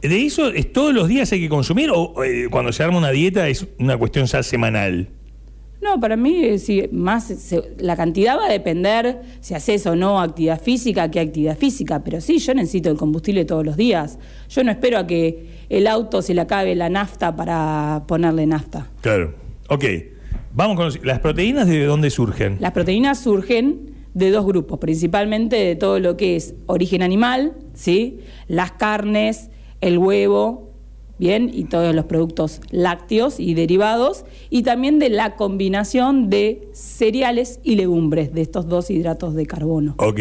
¿De 0.10 0.26
eso 0.26 0.48
es 0.50 0.72
todos 0.74 0.94
los 0.94 1.08
días 1.08 1.32
hay 1.32 1.40
que 1.40 1.50
consumir 1.50 1.90
o 1.94 2.24
eh, 2.24 2.48
cuando 2.52 2.72
se 2.72 2.84
arma 2.84 2.98
una 2.98 3.12
dieta 3.12 3.48
es 3.48 3.66
una 3.80 3.98
cuestión 3.98 4.26
ya 4.26 4.44
semanal? 4.44 5.08
No, 5.82 6.00
para 6.00 6.16
mí 6.16 6.46
eh, 6.46 6.60
sí, 6.60 6.84
más 6.94 7.26
se- 7.26 7.74
la 7.80 7.96
cantidad 7.98 8.38
va 8.38 8.46
a 8.46 8.52
depender 8.52 9.22
si 9.42 9.54
haces 9.54 9.86
o 9.86 9.96
no 9.98 10.22
actividad 10.22 10.62
física, 10.62 11.10
qué 11.12 11.20
actividad 11.20 11.58
física, 11.58 12.04
pero 12.04 12.22
sí, 12.22 12.40
yo 12.40 12.54
necesito 12.54 12.90
el 12.90 12.96
combustible 12.98 13.44
todos 13.46 13.66
los 13.66 13.76
días. 13.76 14.18
Yo 14.50 14.64
no 14.64 14.72
espero 14.72 14.98
a 14.98 15.08
que 15.08 15.48
el 15.70 15.88
auto 15.88 16.22
se 16.22 16.34
le 16.34 16.42
acabe 16.42 16.74
la 16.76 16.90
nafta 16.90 17.36
para 17.36 18.04
ponerle 18.08 18.46
nafta. 18.46 18.90
Claro. 19.02 19.34
Ok. 19.70 19.84
Vamos 20.54 20.76
con 20.78 20.86
los- 20.86 21.04
las 21.04 21.20
proteínas 21.20 21.68
de 21.68 21.84
dónde 21.86 22.10
surgen. 22.10 22.58
Las 22.60 22.72
proteínas 22.72 23.20
surgen 23.20 23.92
de 24.14 24.30
dos 24.32 24.46
grupos, 24.46 24.80
principalmente 24.80 25.56
de 25.56 25.76
todo 25.76 26.00
lo 26.00 26.16
que 26.16 26.36
es 26.36 26.54
origen 26.68 27.02
animal, 27.02 27.54
¿sí? 27.74 28.20
Las 28.48 28.72
carnes, 28.74 29.50
el 29.84 29.98
huevo, 29.98 30.72
bien, 31.20 31.50
y 31.54 31.66
todos 31.66 31.94
los 31.94 32.06
productos 32.06 32.62
lácteos 32.72 33.40
y 33.40 33.54
derivados, 33.54 34.26
y 34.50 34.64
también 34.64 34.98
de 35.00 35.10
la 35.10 35.36
combinación 35.36 36.30
de 36.30 36.68
cereales 36.74 37.60
y 37.64 37.76
legumbres 37.76 38.34
de 38.34 38.42
estos 38.42 38.68
dos 38.68 38.90
hidratos 38.90 39.36
de 39.36 39.46
carbono, 39.46 39.96
Ok. 39.98 40.20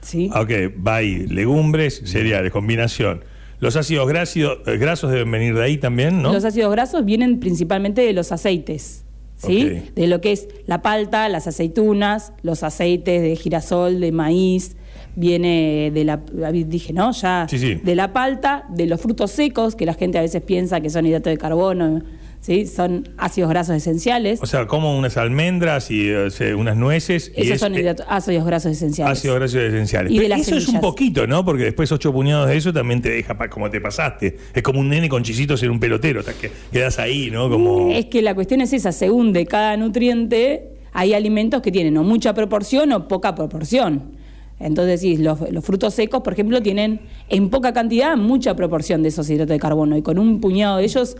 ¿sí? 0.00 0.30
Ok, 0.34 0.50
va 0.86 0.96
ahí. 0.96 1.26
Legumbres, 1.26 2.02
cereales, 2.04 2.50
combinación. 2.50 3.24
Los 3.60 3.76
ácidos 3.76 4.08
grasos, 4.08 4.58
grasos 4.64 5.10
deben 5.10 5.30
venir 5.30 5.54
de 5.54 5.64
ahí 5.64 5.78
también, 5.78 6.22
¿no? 6.22 6.32
Los 6.32 6.44
ácidos 6.44 6.70
grasos 6.72 7.04
vienen 7.04 7.40
principalmente 7.40 8.02
de 8.02 8.12
los 8.12 8.30
aceites, 8.32 9.04
¿sí? 9.38 9.82
De 9.94 10.06
lo 10.06 10.20
que 10.20 10.32
es 10.32 10.48
la 10.66 10.82
palta, 10.82 11.28
las 11.28 11.46
aceitunas, 11.46 12.32
los 12.42 12.62
aceites 12.62 13.22
de 13.22 13.34
girasol, 13.36 14.00
de 14.00 14.12
maíz, 14.12 14.76
viene 15.16 15.90
de 15.92 16.04
la, 16.04 16.20
dije, 16.52 16.92
¿no? 16.92 17.12
Ya 17.12 17.46
Sí, 17.48 17.58
sí. 17.58 17.74
de 17.76 17.94
la 17.94 18.12
palta, 18.12 18.66
de 18.68 18.86
los 18.86 19.00
frutos 19.00 19.30
secos, 19.30 19.74
que 19.74 19.86
la 19.86 19.94
gente 19.94 20.18
a 20.18 20.20
veces 20.22 20.42
piensa 20.42 20.80
que 20.80 20.90
son 20.90 21.06
hidratos 21.06 21.30
de 21.32 21.38
carbono, 21.38 22.02
¿sí? 22.40 22.66
Son 22.66 23.08
ácidos 23.18 23.50
grasos 23.50 23.76
esenciales. 23.76 24.40
O 24.42 24.46
sea, 24.46 24.66
como 24.66 24.96
unas 24.98 25.16
almendras 25.16 25.90
y 25.90 26.08
eh, 26.08 26.54
unas 26.56 26.76
nueces. 26.76 27.32
Esos 27.34 27.54
es, 27.54 27.60
son 27.60 27.74
eh, 27.76 27.94
ácidos 28.08 28.44
grasos 28.46 28.72
esenciales. 28.72 29.18
ácidos 29.18 29.36
grasos 29.38 29.60
esenciales. 29.60 30.12
Y 30.12 30.18
de 30.18 30.28
las 30.28 30.40
eso 30.40 30.56
es 30.56 30.68
un 30.68 30.80
poquito, 30.80 31.26
¿no? 31.26 31.44
Porque 31.44 31.64
después 31.64 31.90
ocho 31.92 32.12
puñados 32.12 32.48
de 32.48 32.56
eso 32.56 32.72
también 32.72 33.02
te 33.02 33.10
deja 33.10 33.36
pa- 33.36 33.48
como 33.50 33.70
te 33.70 33.80
pasaste. 33.80 34.36
Es 34.54 34.62
como 34.62 34.80
un 34.80 34.88
nene 34.88 35.08
con 35.08 35.22
chisitos 35.22 35.62
en 35.62 35.70
un 35.70 35.80
pelotero. 35.80 36.20
hasta 36.20 36.32
que 36.32 36.50
quedas 36.72 36.98
ahí, 36.98 37.30
¿no? 37.30 37.48
Como... 37.50 37.90
Es 37.92 38.06
que 38.06 38.22
la 38.22 38.34
cuestión 38.34 38.60
es 38.60 38.72
esa, 38.72 38.92
según 38.92 39.32
de 39.32 39.46
cada 39.46 39.76
nutriente, 39.76 40.70
hay 40.92 41.14
alimentos 41.14 41.60
que 41.62 41.70
tienen 41.72 41.96
o 41.98 42.02
mucha 42.02 42.34
proporción 42.34 42.92
o 42.92 43.08
poca 43.08 43.34
proporción. 43.34 44.16
Entonces, 44.60 45.00
sí, 45.02 45.16
los, 45.18 45.38
los 45.52 45.64
frutos 45.64 45.94
secos, 45.94 46.22
por 46.22 46.32
ejemplo, 46.32 46.60
tienen 46.60 47.00
en 47.28 47.48
poca 47.48 47.72
cantidad 47.72 48.16
mucha 48.16 48.56
proporción 48.56 49.02
de 49.04 49.10
esos 49.10 49.30
hidratos 49.30 49.50
de 49.54 49.60
carbono 49.60 49.96
y 49.96 50.02
con 50.02 50.18
un 50.18 50.40
puñado 50.40 50.78
de 50.78 50.84
ellos 50.84 51.16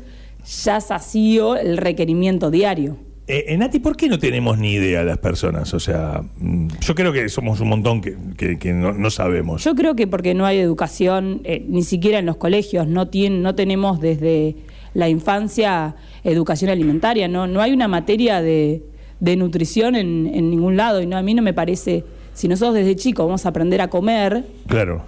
ya 0.65 0.81
sació 0.81 1.57
el 1.57 1.77
requerimiento 1.77 2.51
diario. 2.51 2.97
eh, 3.31 3.55
Nati, 3.59 3.79
¿por 3.79 3.95
qué 3.95 4.09
no 4.09 4.19
tenemos 4.19 4.57
ni 4.59 4.73
idea 4.73 5.05
las 5.05 5.19
personas? 5.19 5.75
O 5.75 5.81
sea, 5.81 6.23
mm, 6.39 6.69
yo 6.81 6.95
creo 6.95 7.13
que 7.13 7.29
somos 7.29 7.61
un 7.61 7.69
montón 7.69 8.01
que, 8.01 8.17
que- 8.39 8.59
que 8.59 8.73
no, 8.73 8.93
no 8.95 9.11
sabemos. 9.11 9.63
Yo 9.65 9.75
creo 9.75 9.95
que 9.95 10.07
porque 10.07 10.33
no 10.33 10.47
hay 10.47 10.59
educación, 10.59 11.43
eh, 11.45 11.63
ni 11.69 11.83
siquiera 11.83 12.19
en 12.21 12.25
los 12.27 12.37
colegios, 12.39 12.87
no, 12.89 13.09
tienen, 13.09 13.43
no 13.43 13.55
tenemos 13.55 14.01
desde 14.01 14.57
la 14.95 15.11
infancia 15.11 15.95
educación 16.25 16.71
alimentaria, 16.71 17.29
no, 17.29 17.47
no 17.47 17.61
hay 17.61 17.73
una 17.73 17.87
materia 17.87 18.41
de, 18.41 18.83
de 19.21 19.37
nutrición 19.37 19.95
en, 19.95 20.27
en 20.33 20.49
ningún 20.49 20.79
lado 20.79 21.03
y 21.03 21.07
no, 21.07 21.19
a 21.19 21.23
mí 21.23 21.35
no 21.35 21.43
me 21.43 21.53
parece, 21.53 22.05
si 22.33 22.49
nosotros 22.49 22.75
desde 22.77 22.97
chicos 22.97 23.27
vamos 23.27 23.45
a 23.45 23.51
aprender 23.51 23.83
a 23.83 23.89
comer, 23.89 24.47
Claro. 24.67 25.03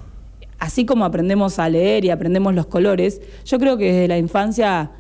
así 0.59 0.85
como 0.85 1.06
aprendemos 1.06 1.59
a 1.59 1.70
leer 1.70 2.04
y 2.04 2.11
aprendemos 2.11 2.54
los 2.54 2.66
colores, 2.66 3.23
yo 3.47 3.59
creo 3.59 3.78
que 3.78 3.87
desde 3.87 4.09
la 4.09 4.18
infancia 4.18 4.90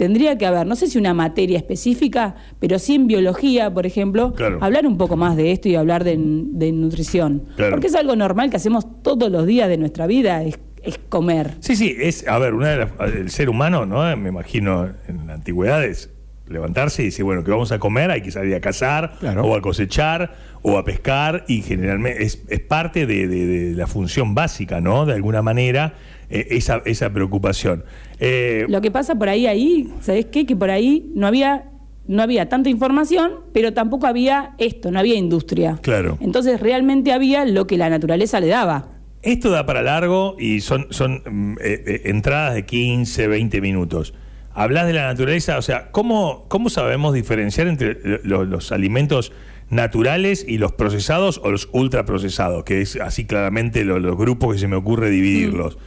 tendría 0.00 0.38
que 0.38 0.46
haber, 0.46 0.66
no 0.66 0.76
sé 0.76 0.86
si 0.86 0.96
una 0.96 1.12
materia 1.12 1.58
específica, 1.58 2.34
pero 2.58 2.78
sí 2.78 2.94
en 2.94 3.06
biología, 3.06 3.70
por 3.74 3.84
ejemplo, 3.84 4.32
Claro. 4.32 4.56
hablar 4.62 4.86
un 4.86 4.96
poco 4.96 5.14
más 5.14 5.36
de 5.36 5.52
esto 5.52 5.68
y 5.68 5.74
hablar 5.74 6.04
de, 6.04 6.16
de 6.18 6.72
nutrición. 6.72 7.42
Claro. 7.56 7.72
Porque 7.72 7.88
es 7.88 7.94
algo 7.94 8.16
normal 8.16 8.48
que 8.48 8.56
hacemos 8.56 9.02
todos 9.02 9.30
los 9.30 9.44
días 9.46 9.68
de 9.68 9.76
nuestra 9.76 10.06
vida, 10.06 10.42
es, 10.42 10.58
es 10.82 10.96
comer. 11.10 11.56
Sí, 11.60 11.76
sí, 11.76 11.94
es, 12.00 12.26
a 12.26 12.38
ver, 12.38 12.54
una 12.54 12.68
de 12.70 12.76
las- 12.78 13.14
el 13.14 13.28
ser 13.28 13.50
humano, 13.50 13.84
¿no? 13.84 14.16
Me 14.16 14.30
imagino 14.30 14.88
en 15.06 15.26
la 15.26 15.34
antigüedad 15.34 15.84
es 15.84 16.08
levantarse 16.50 17.02
y 17.02 17.06
decir, 17.06 17.24
bueno, 17.24 17.42
que 17.44 17.50
vamos 17.50 17.72
a 17.72 17.78
comer, 17.78 18.10
hay 18.10 18.20
que 18.22 18.30
salir 18.30 18.54
a 18.54 18.60
cazar, 18.60 19.14
Claro. 19.20 19.44
o 19.44 19.56
a 19.56 19.62
cosechar, 19.62 20.34
o 20.62 20.76
a 20.76 20.84
pescar, 20.84 21.44
y 21.48 21.62
generalmente 21.62 22.22
es, 22.24 22.42
es 22.48 22.60
parte 22.60 23.06
de, 23.06 23.26
de- 23.28 23.46
de 23.46 23.74
la 23.76 23.86
función 23.86 24.34
básica, 24.34 24.80
¿no? 24.80 25.06
De 25.06 25.14
alguna 25.14 25.40
manera, 25.42 25.94
eh, 26.28 26.48
esa, 26.50 26.82
esa 26.84 27.10
preocupación. 27.10 27.84
Eh, 28.18 28.66
Lo 28.68 28.80
que 28.80 28.90
pasa 28.90 29.14
por 29.14 29.28
ahí, 29.28 29.46
ahí, 29.46 29.88
¿sabes 30.00 30.26
qué? 30.26 30.44
Que 30.44 30.54
por 30.56 30.70
ahí 30.70 31.10
no 31.14 31.26
había, 31.26 31.64
no 32.06 32.22
había 32.22 32.48
tanta 32.48 32.68
información, 32.68 33.32
pero 33.54 33.72
tampoco 33.72 34.06
había 34.06 34.50
esto, 34.58 34.90
no 34.90 34.98
había 34.98 35.14
industria. 35.14 35.78
Claro. 35.80 36.18
Entonces 36.20 36.60
realmente 36.60 37.12
había 37.12 37.44
lo 37.46 37.66
que 37.66 37.78
la 37.78 37.88
naturaleza 37.88 38.40
le 38.40 38.48
daba. 38.48 38.88
Esto 39.22 39.50
da 39.50 39.66
para 39.66 39.82
largo 39.82 40.34
y 40.38 40.60
son, 40.60 40.86
son 40.90 41.22
mm, 41.30 41.52
eh, 41.62 41.84
eh, 41.86 42.00
entradas 42.06 42.54
de 42.54 42.64
15, 42.64 43.28
20 43.28 43.60
minutos. 43.60 44.14
Hablas 44.62 44.86
de 44.86 44.92
la 44.92 45.06
naturaleza, 45.06 45.56
o 45.56 45.62
sea, 45.62 45.90
¿cómo, 45.90 46.44
cómo 46.48 46.68
sabemos 46.68 47.14
diferenciar 47.14 47.66
entre 47.66 48.20
lo- 48.24 48.44
los, 48.44 48.72
alimentos 48.72 49.32
naturales 49.70 50.44
y 50.46 50.58
los 50.58 50.72
procesados 50.72 51.40
o 51.42 51.50
los 51.50 51.70
ultraprocesados? 51.72 52.64
Que 52.64 52.82
es 52.82 52.96
así 52.96 53.24
claramente 53.24 53.84
lo- 53.84 53.98
los 53.98 54.18
grupos 54.18 54.52
que 54.54 54.58
se 54.60 54.68
me 54.68 54.76
ocurre 54.76 55.08
dividirlos. 55.08 55.78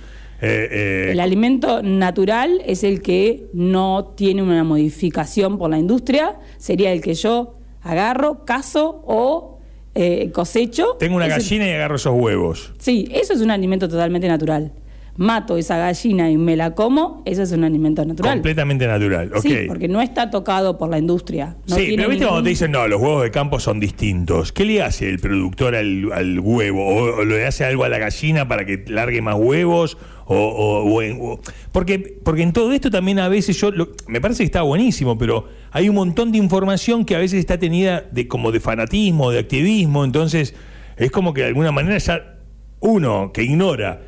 Eh, 0.41 0.67
eh, 0.71 1.09
El 1.11 1.19
alimento 1.19 1.83
natural 1.83 2.61
es 2.65 2.83
el 2.83 3.01
que 3.03 3.45
no 3.53 4.13
tiene 4.17 4.41
una 4.41 4.63
modificación 4.63 5.57
por 5.59 5.69
la 5.69 5.77
industria, 5.77 6.39
sería 6.57 6.91
el 6.91 7.01
que 7.01 7.13
yo 7.13 7.55
agarro, 7.83 8.43
cazo 8.43 9.03
o 9.05 9.59
eh, 9.95 10.31
cosecho. 10.33 10.97
tengo 10.99 11.17
una 11.17 11.27
gallina 11.27 11.67
y 11.67 11.71
agarro 11.73 11.97
esos 11.97 12.13
huevos. 12.15 12.73
Sí, 12.79 13.07
eso 13.13 13.33
es 13.33 13.41
un 13.41 13.51
alimento 13.51 13.87
totalmente 13.87 14.27
natural. 14.27 14.71
Mato 15.15 15.57
esa 15.57 15.77
gallina 15.77 16.31
y 16.31 16.37
me 16.37 16.55
la 16.55 16.73
como, 16.73 17.21
eso 17.25 17.43
es 17.43 17.51
un 17.51 17.63
alimento 17.63 18.03
natural. 18.03 18.33
Completamente 18.33 18.87
natural. 18.87 19.31
ok. 19.35 19.41
Sí, 19.41 19.57
porque 19.67 19.87
no 19.87 20.01
está 20.01 20.31
tocado 20.31 20.77
por 20.79 20.89
la 20.89 20.97
industria. 20.97 21.55
No 21.67 21.75
sí, 21.75 21.93
pero 21.95 22.09
viste 22.09 22.23
ningún- 22.25 22.27
cuando 22.29 22.43
te 22.43 22.49
dicen, 22.49 22.71
no, 22.71 22.87
los 22.87 22.99
huevos 22.99 23.21
de 23.23 23.29
campo 23.29 23.59
son 23.59 23.79
distintos. 23.79 24.51
¿Qué 24.51 24.65
le 24.65 24.81
hace 24.81 25.07
el 25.09 25.19
productor 25.19 25.75
al, 25.75 26.11
al 26.13 26.39
huevo? 26.39 26.83
¿O, 26.87 27.17
o 27.19 27.25
le 27.25 27.45
hace 27.45 27.63
algo 27.63 27.83
a 27.83 27.89
la 27.89 27.99
gallina 27.99 28.47
para 28.47 28.65
que 28.65 28.83
largue 28.87 29.21
más 29.21 29.35
huevos? 29.37 29.97
O, 30.25 30.35
o- 30.37 31.39
porque, 31.71 31.99
porque 32.23 32.41
en 32.43 32.53
todo 32.53 32.71
esto 32.71 32.89
también 32.89 33.19
a 33.19 33.27
veces 33.27 33.59
yo, 33.59 33.71
lo- 33.71 33.89
me 34.07 34.19
parece 34.21 34.39
que 34.39 34.45
está 34.45 34.61
buenísimo, 34.63 35.17
pero 35.17 35.47
hay 35.71 35.89
un 35.89 35.95
montón 35.95 36.31
de 36.31 36.37
información 36.37 37.05
que 37.05 37.15
a 37.15 37.19
veces 37.19 37.39
está 37.39 37.57
tenida 37.59 38.05
de, 38.11 38.27
como 38.27 38.51
de 38.51 38.59
fanatismo, 38.59 39.31
de 39.31 39.39
activismo, 39.39 40.05
entonces 40.05 40.55
es 40.97 41.11
como 41.11 41.33
que 41.33 41.41
de 41.41 41.47
alguna 41.47 41.71
manera 41.71 41.97
ya 41.97 42.35
uno 42.79 43.31
que 43.33 43.43
ignora 43.43 44.01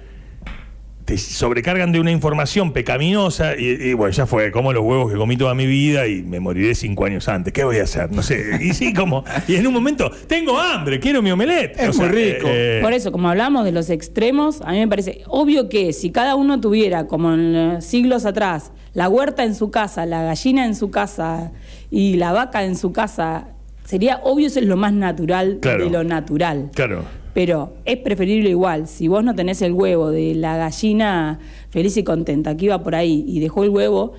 te 1.06 1.20
sobrecargan 1.20 1.92
de 1.92 2.00
una 2.00 2.12
información 2.12 2.74
pecaminosa 2.74 3.56
y, 3.56 3.66
y, 3.90 3.94
bueno, 3.94 4.12
ya 4.12 4.26
fue, 4.26 4.52
como 4.52 4.74
los 4.74 4.84
huevos 4.84 5.12
que 5.12 5.18
comí 5.18 5.38
toda 5.38 5.54
mi 5.54 5.68
vida 5.68 6.08
y 6.08 6.24
me 6.24 6.40
moriré 6.40 6.74
cinco 6.74 7.06
años 7.06 7.30
antes. 7.30 7.54
¿Qué 7.54 7.64
voy 7.64 7.78
a 7.78 7.84
hacer? 7.84 8.12
No 8.12 8.24
sé. 8.24 8.58
Y 8.60 8.74
sí, 8.74 8.92
como, 8.92 9.24
y 9.48 9.56
en 9.56 9.68
un 9.68 9.74
momento, 9.74 10.10
tengo 10.28 10.60
hambre, 10.60 11.00
quiero 11.00 11.22
mi 11.22 11.30
omelette. 11.30 11.80
Es 11.80 11.96
muy 11.98 12.08
rico. 12.08 12.48
eh, 12.50 12.80
Por 12.82 12.92
eso, 12.94 13.12
como 13.12 13.30
hablamos 13.30 13.66
de 13.66 13.72
los 13.72 13.92
extremos, 13.92 14.62
a 14.62 14.72
mí 14.72 14.80
me 14.80 14.88
parece 14.88 15.22
obvio 15.28 15.70
que 15.70 15.94
si 15.94 16.10
cada 16.10 16.36
uno 16.36 16.60
tuviera, 16.60 17.06
como 17.06 17.34
en 17.36 17.56
eh, 17.56 17.82
siglos 17.82 18.26
atrás, 18.26 18.72
la 18.94 19.08
huerta 19.08 19.44
en 19.44 19.54
su 19.54 19.70
casa, 19.70 20.08
la 20.08 20.24
gallina 20.24 20.66
en 20.66 20.74
su 20.74 20.90
casa 20.90 21.52
y 21.92 22.16
la 22.16 22.32
vaca 22.32 22.64
en 22.64 22.76
su 22.76 22.94
casa, 22.94 23.50
sería 23.86 24.22
obvio 24.24 24.48
eso 24.48 24.60
es 24.60 24.66
lo 24.66 24.76
más 24.78 24.94
natural 24.94 25.60
Claro. 25.62 25.84
de 25.86 25.92
lo 25.92 26.04
natural. 26.04 26.72
Claro. 26.74 27.04
Pero 27.36 27.74
es 27.84 27.98
preferible 27.98 28.50
igual, 28.50 28.88
si 28.88 29.10
vos 29.10 29.22
no 29.22 29.36
tenés 29.36 29.62
el 29.62 29.74
huevo 29.74 30.10
de 30.10 30.36
la 30.36 30.56
gallina 30.56 31.40
feliz 31.70 31.98
y 31.98 32.04
contenta 32.06 32.56
que 32.56 32.66
iba 32.66 32.82
por 32.82 32.96
ahí 32.96 33.26
y 33.28 33.42
dejó 33.42 33.66
el 33.66 33.72
huevo, 33.72 34.14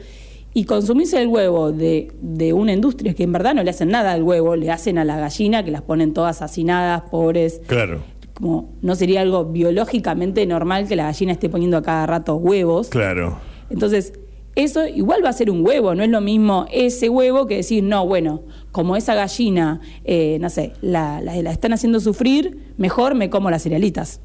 y 0.53 0.65
consumís 0.65 1.15
el 1.15 1.29
huevo 1.29 1.73
de, 1.73 2.13
de 2.21 2.53
una 2.53 2.75
industria 2.75 3.15
que 3.15 3.23
en 3.23 3.33
verdad 3.33 3.55
no 3.55 3.63
le 3.63 3.71
hacen 3.71 3.89
nada 3.89 4.13
al 4.13 4.23
huevo, 4.23 4.55
le 4.55 4.71
hacen 4.71 4.99
a 4.99 5.05
la 5.07 5.19
gallina 5.19 5.65
que 5.65 5.71
las 5.71 5.81
ponen 5.81 6.13
todas 6.13 6.43
hacinadas, 6.43 7.05
pobres, 7.11 7.63
Claro, 7.67 8.03
como 8.35 8.75
no 8.83 8.95
sería 8.95 9.23
algo 9.23 9.47
biológicamente 9.47 10.45
normal 10.45 10.87
que 10.87 10.95
la 10.95 11.05
gallina 11.05 11.33
esté 11.33 11.49
poniendo 11.49 11.79
a 11.79 11.83
cada 11.83 12.05
rato 12.07 12.37
huevos. 12.37 12.91
claro. 12.91 13.39
Entonces, 13.71 14.13
eso 14.57 14.85
igual 14.87 15.25
va 15.25 15.29
a 15.29 15.33
ser 15.33 15.51
un 15.51 15.65
huevo, 15.65 15.95
no 15.95 16.03
es 16.03 16.09
lo 16.11 16.21
mismo 16.21 16.67
ese 16.73 17.09
huevo 17.09 17.47
que 17.47 17.57
decir, 17.57 17.85
no, 17.85 18.05
bueno, 18.07 18.43
como 18.73 18.97
esa 18.97 19.15
gallina, 19.15 19.81
eh, 20.05 20.39
no 20.41 20.51
sé, 20.51 20.73
la, 20.81 21.21
la- 21.21 21.41
la 21.43 21.53
están 21.53 21.73
haciendo 21.73 22.01
sufrir, 22.01 22.73
mejor 22.77 23.15
me 23.15 23.31
como 23.31 23.51
las 23.51 23.63
cerealitas. 23.63 24.21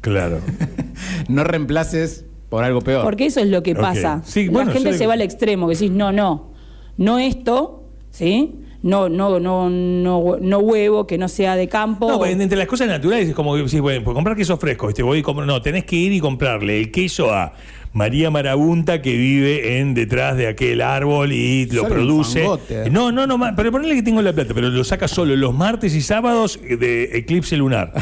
Claro. 0.00 0.38
No 1.28 1.42
reemplaces 1.44 2.24
por 2.48 2.64
algo 2.64 2.80
peor. 2.80 3.02
Porque 3.04 3.26
eso 3.26 3.40
es 3.40 3.46
lo 3.48 3.62
que 3.62 3.74
pasa. 3.74 4.22
Sí, 4.24 4.46
la 4.46 4.52
bueno, 4.52 4.72
gente 4.72 4.92
se 4.92 5.06
va 5.06 5.14
al 5.14 5.22
extremo, 5.22 5.66
que 5.68 5.74
decís, 5.74 5.90
no, 5.90 6.12
no, 6.12 6.52
no 6.96 7.18
esto, 7.18 7.84
¿sí? 8.10 8.56
No, 8.82 9.08
no, 9.08 9.38
no, 9.40 9.70
no, 9.70 10.36
no 10.40 10.58
huevo, 10.58 11.06
que 11.06 11.16
no 11.18 11.28
sea 11.28 11.54
de 11.56 11.68
campo. 11.68 12.08
No, 12.08 12.18
pues, 12.18 12.38
entre 12.38 12.58
las 12.58 12.66
cosas 12.66 12.88
naturales 12.88 13.28
es 13.28 13.34
como 13.34 13.54
que 13.54 13.62
decís, 13.62 13.80
bueno, 13.80 14.02
pues 14.04 14.14
comprar 14.14 14.36
queso 14.36 14.56
fresco, 14.56 14.88
¿viste? 14.88 15.02
Voy 15.02 15.18
y 15.18 15.22
compro. 15.22 15.46
No, 15.46 15.62
tenés 15.62 15.84
que 15.84 15.96
ir 15.96 16.12
y 16.12 16.20
comprarle 16.20 16.78
el 16.80 16.90
queso 16.90 17.32
a 17.32 17.52
María 17.92 18.30
Marabunta 18.30 19.02
que 19.02 19.16
vive 19.16 19.78
en 19.78 19.92
detrás 19.94 20.36
de 20.36 20.46
aquel 20.48 20.80
árbol 20.80 21.32
y 21.32 21.66
lo 21.66 21.82
Sale 21.82 21.94
produce. 21.94 22.40
fangote. 22.40 22.90
No, 22.90 23.12
no, 23.12 23.26
no, 23.26 23.38
pero 23.56 23.70
ponele 23.70 23.94
que 23.94 24.02
tengo 24.02 24.22
la 24.22 24.32
plata, 24.32 24.54
pero 24.54 24.70
lo 24.70 24.82
saca 24.84 25.06
solo 25.08 25.36
los 25.36 25.52
martes 25.54 25.94
y 25.94 26.00
sábados 26.00 26.58
de 26.62 27.10
eclipse 27.16 27.56
lunar. 27.56 27.92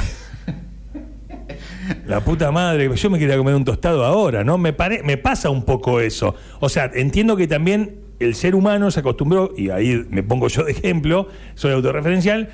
La 2.07 2.20
puta 2.24 2.53
madre, 2.53 2.88
yo 2.94 3.11
me 3.11 3.18
quería 3.18 3.37
comer 3.37 3.55
un 3.55 3.64
tostado 3.64 4.05
ahora, 4.05 4.44
¿no? 4.44 4.59
Me, 4.59 4.72
pare- 4.72 5.03
me 5.03 5.16
pasa 5.16 5.50
un 5.50 5.64
poco 5.64 6.00
eso. 6.00 6.37
O 6.61 6.68
sea, 6.68 6.90
entiendo 6.94 7.37
que 7.37 7.48
también 7.48 7.96
el 8.20 8.35
ser 8.37 8.55
humano 8.55 8.90
se 8.92 9.00
acostumbró, 9.00 9.53
y 9.57 9.70
ahí 9.70 10.05
me 10.09 10.22
pongo 10.22 10.46
yo 10.48 10.62
de 10.64 10.72
ejemplo, 10.72 11.29
soy 11.55 11.72
autorreferencial, 11.72 12.50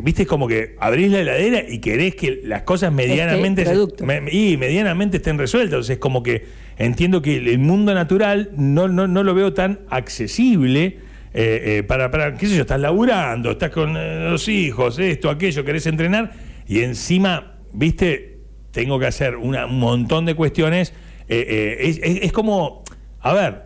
viste, 0.00 0.22
es 0.22 0.28
como 0.28 0.48
que 0.48 0.74
abrís 0.80 1.10
la 1.10 1.20
heladera 1.20 1.64
y 1.68 1.78
querés 1.78 2.14
que 2.14 2.40
las 2.44 2.62
cosas 2.62 2.92
medianamente, 2.92 3.64
producto. 3.64 4.06
me- 4.06 4.22
y 4.30 4.56
medianamente 4.56 5.18
estén 5.18 5.36
resueltas. 5.38 5.72
Entonces, 5.74 5.94
es 5.94 5.98
como 5.98 6.22
que 6.22 6.44
entiendo 6.78 7.20
que 7.20 7.36
el 7.36 7.58
mundo 7.58 7.92
natural 7.94 8.50
no, 8.56 8.88
no, 8.88 9.06
no 9.06 9.22
lo 9.22 9.34
veo 9.34 9.52
tan 9.52 9.80
accesible. 9.90 10.98
eh, 11.34 11.78
eh, 11.78 11.82
para, 11.82 12.10
para, 12.10 12.36
qué 12.36 12.46
sé 12.46 12.56
yo, 12.56 12.60
estás 12.62 12.78
laburando, 12.80 13.52
estás 13.52 13.70
con 13.70 13.96
eh, 13.96 14.28
los 14.30 14.48
hijos, 14.48 14.98
esto, 14.98 15.30
aquello, 15.30 15.64
querés 15.64 15.86
entrenar, 15.86 16.32
y 16.68 16.80
encima, 16.80 17.54
viste, 17.72 18.36
tengo 18.70 18.98
que 18.98 19.06
hacer 19.06 19.36
una- 19.36 19.64
un 19.64 19.78
montón 19.78 20.26
de 20.26 20.34
cuestiones. 20.34 20.92
eh, 21.28 21.46
eh, 21.48 21.76
es, 21.88 22.00
es- 22.02 22.22
es 22.24 22.32
como, 22.32 22.82
a 23.20 23.32
ver, 23.32 23.62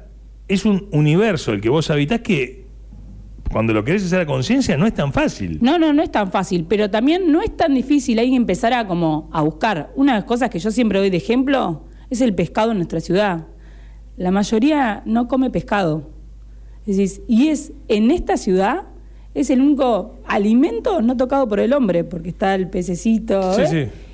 es 0.47 0.65
un 0.65 0.89
universo 0.93 1.53
el 1.53 1.61
que 1.61 1.69
vos 1.69 1.91
habitás 1.91 2.21
que 2.21 2.66
cuando 3.51 3.73
lo 3.73 3.85
querés 3.85 4.05
hacer 4.05 4.21
a 4.21 4.27
conciencia 4.27 4.77
no 4.77 4.87
es 4.87 4.95
tan 4.95 5.13
fácil. 5.13 5.59
No, 5.61 5.79
no, 5.79 5.93
no 5.93 6.03
es 6.03 6.11
tan 6.11 6.31
fácil, 6.31 6.67
pero 6.69 6.91
también 6.91 7.31
no 7.33 7.43
es 7.43 7.57
tan 7.57 7.75
difícil 7.75 8.19
ahí 8.19 8.35
empezar 8.35 8.73
a 8.73 8.87
como 8.87 9.29
a 9.33 9.43
buscar. 9.43 9.93
Una 9.97 10.13
de 10.13 10.19
las 10.19 10.25
cosas 10.25 10.51
que 10.51 10.59
yo 10.59 10.71
siempre 10.71 10.99
doy 10.99 11.11
de 11.11 11.17
ejemplo 11.17 11.85
es 12.11 12.21
el 12.21 12.35
pescado 12.35 12.71
en 12.73 12.79
nuestra 12.79 13.01
ciudad. 13.01 13.47
La 14.17 14.31
mayoría 14.31 15.03
no 15.07 15.29
come 15.29 15.51
pescado. 15.51 16.11
Es 16.87 16.97
decir, 16.97 17.25
y 17.29 17.49
es 17.49 17.73
en 17.89 18.11
esta 18.11 18.37
ciudad 18.37 18.85
es 19.35 19.51
el 19.51 19.61
único 19.61 20.15
alimento 20.27 21.03
no 21.03 21.17
tocado 21.17 21.47
por 21.47 21.61
el 21.61 21.73
hombre, 21.75 22.05
porque 22.05 22.31
está 22.31 22.55
el 22.55 22.69
pececito 22.71 23.53
Sí, 23.55 23.63
¿eh? 23.63 23.67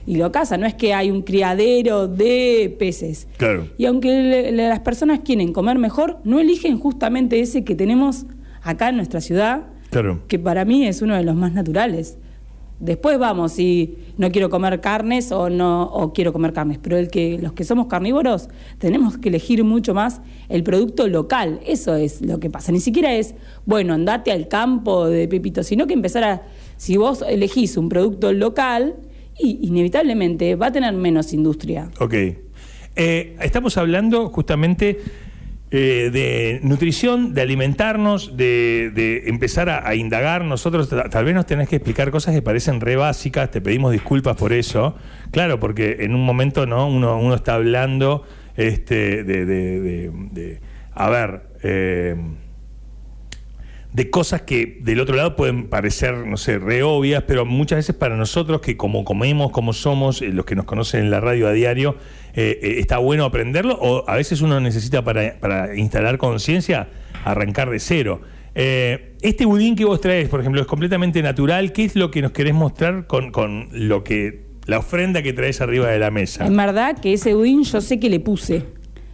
sí. 0.06 0.12
y 0.12 0.16
lo 0.16 0.32
caza. 0.32 0.56
No 0.56 0.66
es 0.66 0.74
que 0.74 0.94
hay 0.94 1.10
un 1.12 1.22
criadero 1.22 2.08
de 2.08 2.74
peces. 2.78 3.28
Claro. 3.36 3.68
Y 3.78 3.84
aunque 3.84 4.08
le- 4.08 4.50
le- 4.52 4.68
las 4.68 4.80
personas 4.80 5.20
quieren 5.20 5.52
comer 5.52 5.78
mejor, 5.78 6.18
no 6.24 6.40
eligen 6.40 6.76
justamente 6.78 7.38
ese 7.38 7.62
que 7.62 7.76
tenemos 7.76 8.26
acá 8.62 8.88
en 8.88 8.96
nuestra 8.96 9.20
ciudad, 9.20 9.64
Claro. 9.90 10.22
que 10.28 10.38
para 10.38 10.64
mí 10.64 10.86
es 10.86 11.02
uno 11.02 11.14
de 11.14 11.22
los 11.24 11.34
más 11.36 11.52
naturales. 11.52 12.16
Después 12.80 13.16
vamos 13.16 13.52
si 13.52 13.96
no 14.18 14.32
quiero 14.32 14.50
comer 14.50 14.80
carnes 14.80 15.30
o 15.30 15.48
no 15.48 15.84
o 15.84 16.12
quiero 16.12 16.32
comer 16.32 16.52
carnes, 16.52 16.78
pero 16.82 16.96
el 16.96 17.08
que 17.08 17.38
los 17.40 17.52
que 17.52 17.62
somos 17.62 17.86
carnívoros 17.86 18.48
tenemos 18.78 19.18
que 19.18 19.28
elegir 19.28 19.62
mucho 19.62 19.94
más 19.94 20.20
el 20.48 20.64
producto 20.64 21.06
local. 21.06 21.60
Eso 21.64 21.94
es 21.94 22.22
lo 22.22 22.40
que 22.40 22.50
pasa. 22.50 22.72
Ni 22.72 22.80
siquiera 22.80 23.14
es, 23.14 23.36
bueno, 23.66 23.94
andate 23.94 24.32
al 24.32 24.48
campo 24.48 25.06
de 25.06 25.28
Pepito, 25.28 25.62
sino 25.62 25.86
que 25.86 25.94
empezar 25.94 26.24
a 26.24 26.42
si 26.76 26.96
vos 26.96 27.22
elegís 27.28 27.76
un 27.76 27.88
producto 27.88 28.32
local 28.32 28.96
y 29.38 29.60
inevitablemente 29.62 30.56
va 30.56 30.66
a 30.66 30.72
tener 30.72 30.92
menos 30.94 31.32
industria. 31.32 31.88
Ok. 32.00 32.14
Eh, 32.94 33.36
estamos 33.40 33.76
hablando 33.78 34.28
justamente 34.28 34.98
eh, 35.74 36.10
de 36.12 36.60
nutrición, 36.62 37.32
de 37.34 37.40
alimentarnos, 37.40 38.36
de, 38.36 38.92
de 38.94 39.22
empezar 39.28 39.70
a, 39.70 39.94
indagar. 39.94 40.44
Nosotros 40.44 40.88
ta- 40.90 41.08
tal 41.08 41.24
vez 41.24 41.34
nos 41.34 41.46
tenés 41.46 41.68
que 41.68 41.76
explicar 41.76 42.10
cosas 42.10 42.34
que 42.34 42.42
parecen 42.42 42.80
re 42.80 42.96
básicas, 42.96 43.50
te 43.50 43.60
pedimos 43.62 43.90
disculpas 43.90 44.36
por 44.36 44.52
eso. 44.52 44.94
Claro, 45.30 45.58
porque 45.58 45.96
en 46.00 46.14
un 46.14 46.24
momento 46.26 46.66
no 46.66 46.86
uno, 46.88 47.18
uno 47.18 47.34
está 47.34 47.54
hablando 47.54 48.24
este, 48.56 49.24
de, 49.24 49.46
de- 49.46 49.80
de- 49.80 50.10
de- 50.30 50.60
a 50.94 51.08
ver, 51.08 51.40
eh, 51.62 52.16
de 53.92 54.08
cosas 54.08 54.42
que 54.42 54.78
del 54.80 55.00
otro 55.00 55.14
lado 55.14 55.36
pueden 55.36 55.68
parecer, 55.68 56.26
no 56.26 56.36
sé, 56.38 56.58
re 56.58 56.82
obvias, 56.82 57.24
pero 57.26 57.44
muchas 57.44 57.76
veces 57.76 57.94
para 57.94 58.16
nosotros 58.16 58.60
que 58.62 58.76
como 58.76 59.04
comemos, 59.04 59.50
como 59.52 59.74
somos, 59.74 60.22
eh, 60.22 60.28
los 60.28 60.46
que 60.46 60.54
nos 60.54 60.64
conocen 60.64 61.00
en 61.00 61.10
la 61.10 61.20
radio 61.20 61.46
a 61.46 61.52
diario, 61.52 61.96
eh, 62.34 62.58
eh, 62.62 62.76
está 62.78 62.98
bueno 62.98 63.24
aprenderlo 63.24 63.78
o 63.78 64.08
a 64.08 64.16
veces 64.16 64.40
uno 64.40 64.60
necesita 64.60 65.04
para, 65.04 65.38
para 65.38 65.76
instalar 65.76 66.16
conciencia 66.16 66.88
arrancar 67.24 67.68
de 67.68 67.78
cero. 67.78 68.20
Este 68.54 69.46
budín 69.46 69.76
que 69.76 69.84
vos 69.84 70.00
traes, 70.00 70.28
por 70.28 70.40
ejemplo, 70.40 70.60
es 70.60 70.66
completamente 70.66 71.22
natural. 71.22 71.72
¿Qué 71.72 71.84
es 71.84 71.96
lo 71.96 72.10
que 72.10 72.20
nos 72.20 72.32
querés 72.32 72.54
mostrar 72.54 73.06
con, 73.06 73.30
con 73.30 73.68
lo 73.72 74.04
que 74.04 74.44
la 74.66 74.78
ofrenda 74.78 75.22
que 75.22 75.32
traes 75.32 75.60
arriba 75.60 75.88
de 75.88 75.98
la 75.98 76.10
mesa? 76.10 76.46
En 76.46 76.56
verdad 76.56 76.98
que 76.98 77.14
ese 77.14 77.34
budín 77.34 77.64
yo 77.64 77.80
sé 77.80 78.00
que 78.00 78.10
le 78.10 78.20
puse. 78.20 78.64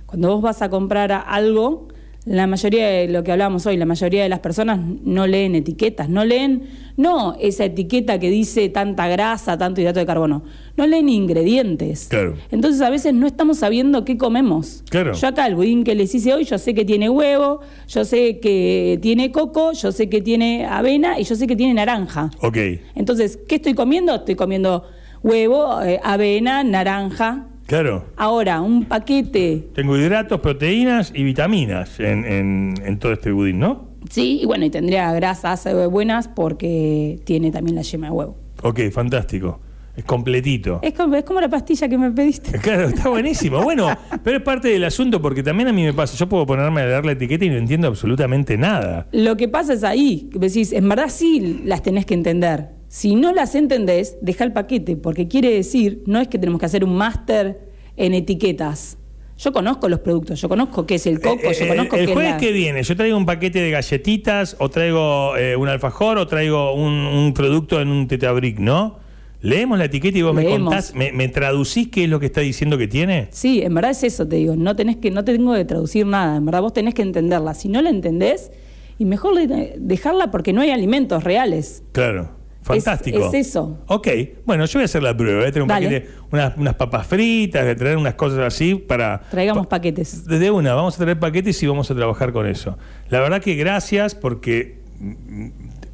Cuando 0.06 0.28
vos 0.28 0.42
vas 0.42 0.62
a 0.62 0.70
comprar 0.70 1.12
algo, 1.12 1.88
la 2.28 2.46
mayoría 2.46 2.88
de 2.88 3.08
lo 3.08 3.24
que 3.24 3.32
hablamos 3.32 3.64
hoy, 3.66 3.76
la 3.76 3.86
mayoría 3.86 4.22
de 4.22 4.28
las 4.28 4.40
personas 4.40 4.78
no 5.02 5.26
leen 5.26 5.54
etiquetas, 5.54 6.08
no 6.08 6.24
leen, 6.24 6.64
no 6.96 7.36
esa 7.40 7.64
etiqueta 7.64 8.18
que 8.18 8.30
dice 8.30 8.68
tanta 8.68 9.08
grasa, 9.08 9.56
tanto 9.56 9.80
hidrato 9.80 9.98
de 9.98 10.06
carbono, 10.06 10.42
no 10.76 10.86
leen 10.86 11.08
ingredientes. 11.08 12.08
Claro. 12.08 12.34
Entonces 12.50 12.82
a 12.82 12.90
veces 12.90 13.14
no 13.14 13.26
estamos 13.26 13.58
sabiendo 13.58 14.04
qué 14.04 14.18
comemos. 14.18 14.84
Claro. 14.90 15.14
Yo 15.14 15.28
acá 15.28 15.46
el 15.46 15.54
budín 15.54 15.84
que 15.84 15.94
les 15.94 16.14
hice 16.14 16.34
hoy, 16.34 16.44
yo 16.44 16.58
sé 16.58 16.74
que 16.74 16.84
tiene 16.84 17.08
huevo, 17.08 17.60
yo 17.88 18.04
sé 18.04 18.40
que 18.40 18.98
tiene 19.00 19.32
coco, 19.32 19.72
yo 19.72 19.90
sé 19.90 20.10
que 20.10 20.20
tiene 20.20 20.66
avena 20.66 21.18
y 21.18 21.24
yo 21.24 21.34
sé 21.34 21.46
que 21.46 21.56
tiene 21.56 21.74
naranja. 21.74 22.30
Ok. 22.42 22.58
Entonces, 22.94 23.38
¿qué 23.48 23.54
estoy 23.54 23.72
comiendo? 23.72 24.14
Estoy 24.14 24.34
comiendo 24.34 24.84
huevo, 25.22 25.82
eh, 25.82 25.98
avena, 26.02 26.62
naranja. 26.62 27.46
Claro. 27.68 28.06
Ahora, 28.16 28.60
un 28.62 28.86
paquete, 28.86 29.68
Tengo 29.74 29.96
hidratos, 29.96 30.40
proteínas 30.40 31.12
y 31.14 31.22
vitaminas 31.22 32.00
en, 32.00 32.24
en- 32.24 32.74
en 32.82 32.98
todo 32.98 33.12
este 33.12 33.30
budín, 33.30 33.58
¿no? 33.60 33.88
sí, 34.10 34.40
y 34.42 34.46
bueno, 34.46 34.64
y 34.64 34.70
tendría 34.70 35.12
grasas 35.12 35.66
eh, 35.66 35.86
buenas 35.86 36.28
porque 36.28 37.20
tiene 37.24 37.50
también 37.50 37.76
la 37.76 37.82
yema 37.82 38.06
de 38.06 38.12
huevo. 38.12 38.36
Ok, 38.62 38.80
fantástico. 38.90 39.60
Es 39.94 40.04
completito. 40.04 40.78
Es 40.82 40.94
como, 40.94 41.16
es 41.16 41.24
como 41.24 41.40
la 41.40 41.48
pastilla 41.48 41.88
que 41.88 41.98
me 41.98 42.10
pediste. 42.12 42.56
Claro, 42.62 42.88
está 42.88 43.08
buenísimo. 43.10 43.60
Bueno, 43.62 43.88
pero 44.22 44.38
es 44.38 44.42
parte 44.44 44.68
del 44.68 44.84
asunto 44.84 45.20
porque 45.20 45.42
también 45.42 45.68
a 45.68 45.72
mí 45.72 45.82
me 45.82 45.92
pasa. 45.92 46.16
Yo 46.16 46.28
puedo 46.28 46.46
ponerme 46.46 46.80
a 46.82 46.86
leer 46.86 47.04
la 47.04 47.12
etiqueta 47.12 47.44
y 47.44 47.50
no 47.50 47.56
entiendo 47.56 47.88
absolutamente 47.88 48.56
nada. 48.56 49.08
Lo 49.12 49.36
que 49.36 49.48
pasa 49.48 49.72
es 49.74 49.82
ahí, 49.84 50.30
decís, 50.32 50.72
en 50.72 50.88
verdad 50.88 51.08
sí 51.10 51.62
las 51.64 51.82
tenés 51.82 52.06
que 52.06 52.14
entender. 52.14 52.77
Si 52.88 53.14
no 53.14 53.32
las 53.32 53.54
entendés, 53.54 54.16
deja 54.22 54.44
el 54.44 54.52
paquete, 54.52 54.96
porque 54.96 55.28
quiere 55.28 55.50
decir, 55.52 56.02
no 56.06 56.20
es 56.20 56.28
que 56.28 56.38
tenemos 56.38 56.58
que 56.58 56.66
hacer 56.66 56.84
un 56.84 56.96
máster 56.96 57.60
en 57.96 58.14
etiquetas. 58.14 58.96
Yo 59.36 59.52
conozco 59.52 59.88
los 59.88 60.00
productos, 60.00 60.40
yo 60.40 60.48
conozco 60.48 60.84
qué 60.84 60.96
es 60.96 61.06
el 61.06 61.20
coco, 61.20 61.50
Eh, 61.50 61.54
yo 61.56 61.66
eh, 61.66 61.68
conozco 61.68 61.96
el 61.96 62.06
qué 62.06 62.10
es 62.10 62.14
jueves 62.14 62.32
la... 62.32 62.36
que 62.38 62.50
viene, 62.50 62.82
yo 62.82 62.96
traigo 62.96 63.16
un 63.16 63.26
paquete 63.26 63.60
de 63.60 63.70
galletitas, 63.70 64.56
o 64.58 64.68
traigo 64.68 65.36
eh, 65.36 65.54
un 65.54 65.68
alfajor, 65.68 66.18
o 66.18 66.26
traigo 66.26 66.74
un, 66.74 66.92
un 66.92 67.34
producto 67.34 67.80
en 67.80 67.88
un 67.88 68.08
tetabric, 68.08 68.58
¿no? 68.58 68.98
Leemos 69.40 69.78
la 69.78 69.84
etiqueta 69.84 70.18
y 70.18 70.22
vos 70.22 70.34
me 70.34 70.44
contás, 70.44 70.94
me, 70.96 71.12
me 71.12 71.28
traducís 71.28 71.88
qué 71.88 72.04
es 72.04 72.10
lo 72.10 72.18
que 72.18 72.26
está 72.26 72.40
diciendo 72.40 72.76
que 72.76 72.88
tiene. 72.88 73.28
Sí, 73.30 73.62
en 73.62 73.72
verdad 73.72 73.92
es 73.92 74.02
eso, 74.02 74.26
te 74.26 74.34
digo. 74.34 74.56
No 74.56 74.74
tenés 74.74 74.96
que, 74.96 75.12
no 75.12 75.24
te 75.24 75.32
tengo 75.32 75.54
que 75.54 75.64
traducir 75.64 76.06
nada. 76.06 76.38
En 76.38 76.44
verdad 76.44 76.60
vos 76.60 76.72
tenés 76.72 76.94
que 76.94 77.02
entenderla. 77.02 77.54
Si 77.54 77.68
no 77.68 77.80
la 77.80 77.90
entendés, 77.90 78.50
y 78.98 79.04
mejor 79.04 79.34
dejarla 79.36 80.32
porque 80.32 80.52
no 80.52 80.60
hay 80.60 80.70
alimentos 80.70 81.22
reales. 81.22 81.84
Claro. 81.92 82.37
Fantástico. 82.62 83.18
es 83.28 83.34
eso. 83.48 83.78
Ok, 83.86 84.08
bueno, 84.44 84.66
yo 84.66 84.78
voy 84.78 84.82
a 84.82 84.84
hacer 84.84 85.02
la 85.02 85.16
prueba. 85.16 85.38
Voy 85.40 85.48
a 85.48 85.52
traer 85.52 85.62
un 85.62 85.68
Dale. 85.68 85.86
paquete, 85.86 86.10
unas, 86.30 86.56
unas 86.58 86.74
papas 86.74 87.06
fritas, 87.06 87.62
voy 87.62 87.70
a 87.70 87.76
traer 87.76 87.96
unas 87.96 88.14
cosas 88.14 88.40
así 88.40 88.74
para. 88.74 89.22
Traigamos 89.30 89.66
pa- 89.66 89.76
paquetes. 89.78 90.24
De 90.26 90.50
una, 90.50 90.74
vamos 90.74 90.94
a 90.96 90.98
traer 91.02 91.18
paquetes 91.18 91.62
y 91.62 91.66
vamos 91.66 91.90
a 91.90 91.94
trabajar 91.94 92.32
con 92.32 92.46
eso. 92.46 92.76
La 93.08 93.20
verdad 93.20 93.40
que 93.40 93.54
gracias 93.54 94.14
porque 94.14 94.78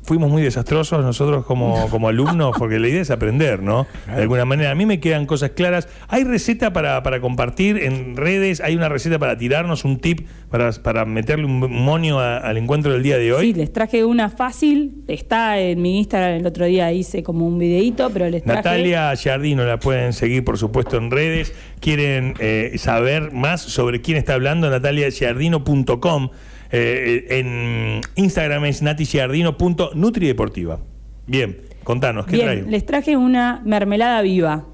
fuimos 0.04 0.30
muy 0.30 0.42
desastrosos 0.42 1.02
nosotros 1.04 1.44
como, 1.44 1.88
como 1.90 2.08
alumnos, 2.08 2.54
porque 2.58 2.78
la 2.78 2.88
idea 2.88 3.02
es 3.02 3.10
aprender, 3.10 3.62
¿no? 3.62 3.86
De 4.06 4.22
alguna 4.22 4.44
manera. 4.44 4.70
A 4.70 4.74
mí 4.74 4.86
me 4.86 5.00
quedan 5.00 5.26
cosas 5.26 5.50
claras. 5.50 5.88
¿Hay 6.08 6.24
receta 6.24 6.72
para, 6.72 7.02
para 7.02 7.20
compartir 7.20 7.78
en 7.78 8.16
redes? 8.16 8.60
¿Hay 8.60 8.76
una 8.76 8.88
receta 8.88 9.18
para 9.18 9.36
tirarnos 9.36 9.84
un 9.84 9.98
tip 9.98 10.28
para, 10.50 10.70
para 10.72 11.04
meterle 11.04 11.46
un 11.46 11.58
monio 11.72 12.20
a- 12.20 12.36
al 12.38 12.56
encuentro 12.58 12.92
del 12.92 13.02
día 13.02 13.18
de 13.18 13.32
hoy? 13.32 13.46
Sí, 13.52 13.54
les 13.54 13.72
traje 13.72 14.04
una 14.04 14.28
fácil. 14.28 15.02
Está 15.08 15.58
en 15.58 15.82
mi 15.82 15.98
Instagram. 15.98 16.34
El 16.40 16.46
otro 16.46 16.66
día 16.66 16.92
hice 16.92 17.22
como 17.22 17.46
un 17.46 17.58
videíto, 17.58 18.10
pero 18.12 18.28
les 18.28 18.42
traje... 18.44 18.56
Natalia 18.58 19.14
Giardino 19.16 19.64
la 19.64 19.78
pueden 19.78 20.12
seguir, 20.12 20.44
por 20.44 20.58
supuesto, 20.58 20.96
en 20.96 21.10
redes. 21.10 21.52
Quieren 21.80 22.34
eh, 22.38 22.72
saber 22.76 23.32
más 23.32 23.60
sobre 23.62 24.00
quién 24.00 24.16
está 24.16 24.34
hablando, 24.34 24.68
nataliagiardino.com. 24.70 26.28
Eh, 26.72 27.26
en 27.30 28.00
Instagram 28.16 28.64
es 28.64 28.82
natigiardino.nutrideportiva. 28.82 30.78
Bien, 31.26 31.56
contanos, 31.84 32.26
¿qué 32.26 32.32
Bien, 32.36 32.46
trae? 32.46 32.62
les 32.62 32.84
traje 32.86 33.16
una 33.16 33.62
mermelada 33.64 34.20
viva. 34.22 34.64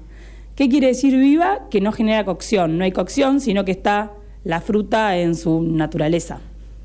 ¿Qué 0.55 0.67
quiere 0.69 0.87
decir 0.87 1.15
viva? 1.17 1.67
Que 1.69 1.81
no 1.81 1.91
genera 1.91 2.25
cocción. 2.25 2.77
No 2.77 2.83
hay 2.83 2.91
cocción, 2.91 3.39
sino 3.39 3.63
que 3.65 3.71
está 3.71 4.11
la 4.43 4.59
fruta 4.61 5.17
en 5.17 5.35
su 5.35 5.61
naturaleza. 5.61 6.39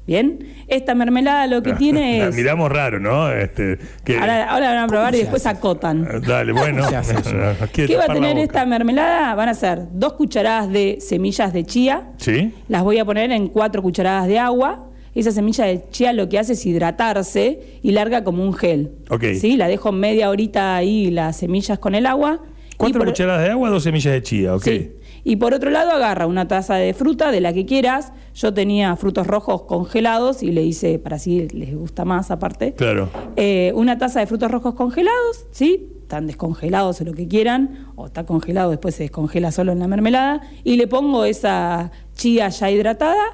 Bien, 0.07 0.39
esta 0.69 0.95
mermelada 0.95 1.49
lo 1.49 1.63
que 1.65 1.73
tiene 1.79 2.21
La 2.21 2.29
es... 2.29 2.37
miramos 2.37 2.71
raro, 2.71 3.01
¿no? 3.01 3.29
Este, 3.33 3.77
que- 4.05 4.17
Ahora, 4.17 4.49
ahora 4.51 4.69
van 4.69 4.79
a 4.85 4.87
probar 4.87 5.15
y 5.17 5.19
después 5.19 5.45
acotan. 5.47 6.05
Eh, 6.09 6.21
Dale, 6.25 6.53
bueno. 6.53 6.85
¿Qué 7.73 7.97
va 7.97 8.05
a 8.05 8.09
la 8.09 8.15
tener 8.15 8.39
esta 8.39 8.65
mermelada? 8.67 9.35
Van 9.35 9.49
a 9.49 9.55
ser 9.55 9.81
dos 9.93 10.13
cucharadas 10.13 10.71
de 10.71 10.99
semillas 11.01 11.53
de 11.53 11.65
chía. 11.65 12.13
¿Sí? 12.19 12.55
Las 12.69 12.85
voy 12.85 12.99
a 12.99 13.05
poner 13.05 13.33
en 13.33 13.49
cuatro 13.49 13.83
cucharadas 13.83 14.29
de 14.29 14.39
agua. 14.39 14.86
Esa 15.19 15.33
semilla 15.33 15.65
de 15.65 15.83
chía 15.91 16.13
lo 16.13 16.29
que 16.29 16.39
hace 16.39 16.53
es 16.53 16.65
hidratarse 16.67 17.79
y 17.83 17.93
larga 17.93 18.23
como 18.23 18.45
un 18.45 18.53
gel. 18.55 18.93
Ok. 19.11 19.25
¿Sí? 19.41 19.57
La 19.57 19.67
dejo 19.69 19.91
media 19.93 20.31
horita 20.31 20.77
ahí 20.77 21.11
las 21.11 21.37
semillas 21.39 21.79
con 21.79 21.95
el 21.95 22.07
agua. 22.07 22.43
Cuatro 22.77 23.01
por- 23.01 23.09
cucharadas 23.09 23.43
de 23.45 23.51
agua, 23.51 23.71
dos 23.71 23.83
semillas 23.83 24.13
de 24.13 24.23
chía, 24.23 24.55
ok. 24.55 24.63
Sí. 24.63 24.93
Y 25.25 25.37
por 25.37 25.55
otro 25.55 25.71
lado 25.71 25.91
agarra 25.91 26.27
una 26.29 26.47
taza 26.47 26.75
de 26.77 26.95
fruta 26.95 27.33
de 27.33 27.41
la 27.41 27.53
que 27.53 27.67
quieras. 27.67 28.13
Yo 28.35 28.55
tenía 28.55 28.95
frutos 28.95 29.27
rojos 29.27 29.63
congelados 29.63 30.43
y 30.43 30.53
le 30.53 30.63
hice, 30.63 30.99
para 31.01 31.17
así 31.17 31.49
les 31.49 31.75
gusta 31.75 32.05
más 32.05 32.31
aparte. 32.31 32.75
Claro. 32.75 33.09
Eh, 33.35 33.73
una 33.75 33.99
taza 33.99 34.21
de 34.21 34.27
frutos 34.27 34.51
rojos 34.51 34.75
congelados, 34.75 35.47
¿sí? 35.51 35.89
Están 36.03 36.29
descongelados 36.29 37.01
o 37.01 37.05
lo 37.05 37.13
que 37.15 37.27
quieran, 37.27 37.89
o 37.97 38.07
está 38.07 38.25
congelado, 38.25 38.71
después 38.71 38.95
se 38.95 39.05
descongela 39.05 39.51
solo 39.51 39.73
en 39.73 39.81
la 39.81 39.89
mermelada. 39.89 40.43
Y 40.63 40.77
le 40.77 40.87
pongo 40.87 41.25
esa 41.25 41.91
chía 42.15 42.49
ya 42.51 42.71
hidratada 42.71 43.25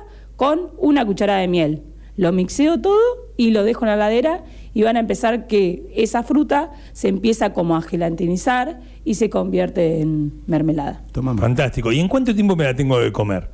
con 0.42 0.72
una 0.76 1.06
cucharada 1.06 1.38
de 1.38 1.46
miel. 1.46 1.82
Lo 2.16 2.32
mixeo 2.32 2.80
todo 2.80 2.98
y 3.36 3.52
lo 3.52 3.62
dejo 3.62 3.84
en 3.84 3.90
la 3.90 3.96
ladera 3.96 4.42
y 4.74 4.82
van 4.82 4.96
a 4.96 4.98
empezar 5.00 5.46
que 5.46 5.84
esa 5.94 6.24
fruta 6.24 6.72
se 6.92 7.06
empieza 7.06 7.52
como 7.52 7.76
a 7.76 7.80
gelatinizar 7.80 8.80
y 9.04 9.14
se 9.14 9.30
convierte 9.30 10.00
en 10.00 10.32
mermelada. 10.48 11.04
Toma 11.12 11.32
más. 11.32 11.40
Fantástico. 11.42 11.92
¿Y 11.92 12.00
en 12.00 12.08
cuánto 12.08 12.34
tiempo 12.34 12.56
me 12.56 12.64
la 12.64 12.74
tengo 12.74 12.98
que 12.98 13.12
comer? 13.12 13.50